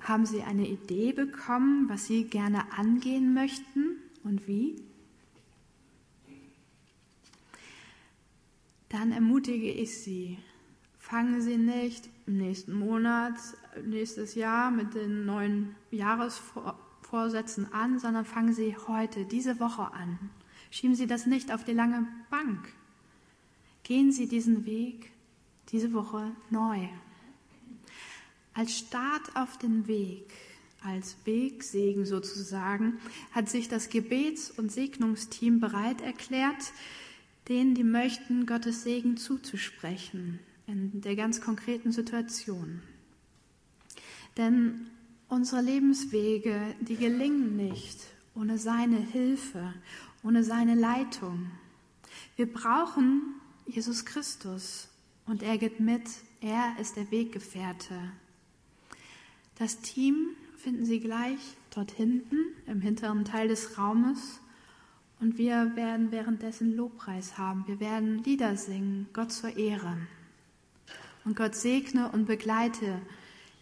haben 0.00 0.26
Sie 0.26 0.42
eine 0.42 0.68
Idee 0.68 1.12
bekommen, 1.12 1.88
was 1.88 2.06
Sie 2.06 2.24
gerne 2.24 2.70
angehen 2.72 3.32
möchten 3.34 3.96
und 4.22 4.46
wie? 4.46 4.76
Dann 8.92 9.10
ermutige 9.10 9.72
ich 9.72 9.98
Sie, 10.02 10.38
fangen 10.98 11.40
Sie 11.40 11.56
nicht 11.56 12.10
im 12.26 12.36
nächsten 12.36 12.74
Monat, 12.74 13.34
nächstes 13.86 14.34
Jahr 14.34 14.70
mit 14.70 14.92
den 14.92 15.24
neuen 15.24 15.74
Jahresvorsätzen 15.90 17.72
an, 17.72 17.98
sondern 17.98 18.26
fangen 18.26 18.52
Sie 18.52 18.76
heute, 18.86 19.24
diese 19.24 19.58
Woche 19.60 19.90
an. 19.94 20.18
Schieben 20.70 20.94
Sie 20.94 21.06
das 21.06 21.24
nicht 21.24 21.54
auf 21.54 21.64
die 21.64 21.72
lange 21.72 22.06
Bank. 22.28 22.68
Gehen 23.82 24.12
Sie 24.12 24.28
diesen 24.28 24.66
Weg 24.66 25.10
diese 25.70 25.94
Woche 25.94 26.30
neu. 26.50 26.86
Als 28.52 28.76
Start 28.76 29.34
auf 29.34 29.56
den 29.56 29.86
Weg, 29.86 30.34
als 30.84 31.16
Wegsegen 31.24 32.04
sozusagen, 32.04 32.98
hat 33.30 33.48
sich 33.48 33.70
das 33.70 33.88
Gebets- 33.88 34.50
und 34.50 34.70
Segnungsteam 34.70 35.60
bereit 35.60 36.02
erklärt, 36.02 36.74
denen, 37.48 37.74
die 37.74 37.84
möchten, 37.84 38.46
Gottes 38.46 38.82
Segen 38.82 39.16
zuzusprechen 39.16 40.38
in 40.66 41.00
der 41.00 41.16
ganz 41.16 41.40
konkreten 41.40 41.92
Situation. 41.92 42.82
Denn 44.36 44.86
unsere 45.28 45.60
Lebenswege, 45.60 46.74
die 46.80 46.96
gelingen 46.96 47.56
nicht 47.56 47.98
ohne 48.34 48.58
seine 48.58 48.98
Hilfe, 48.98 49.74
ohne 50.22 50.44
seine 50.44 50.74
Leitung. 50.74 51.50
Wir 52.36 52.50
brauchen 52.50 53.34
Jesus 53.66 54.04
Christus 54.04 54.88
und 55.26 55.42
er 55.42 55.58
geht 55.58 55.80
mit, 55.80 56.08
er 56.40 56.76
ist 56.80 56.96
der 56.96 57.10
Weggefährte. 57.10 57.98
Das 59.58 59.80
Team 59.80 60.28
finden 60.56 60.84
Sie 60.84 61.00
gleich 61.00 61.38
dort 61.74 61.90
hinten 61.90 62.36
im 62.66 62.80
hinteren 62.80 63.24
Teil 63.24 63.48
des 63.48 63.78
Raumes 63.78 64.40
und 65.22 65.38
wir 65.38 65.76
werden 65.76 66.10
währenddessen 66.10 66.76
Lobpreis 66.76 67.38
haben. 67.38 67.64
Wir 67.68 67.78
werden 67.78 68.24
Lieder 68.24 68.56
singen, 68.56 69.06
Gott 69.12 69.30
zur 69.30 69.56
Ehre. 69.56 69.96
Und 71.24 71.36
Gott 71.36 71.54
segne 71.54 72.10
und 72.10 72.26
begleite 72.26 73.00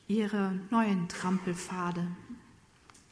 Ihre 0.09 0.59
neuen 0.71 1.07
Trampelpfade. 1.09 2.07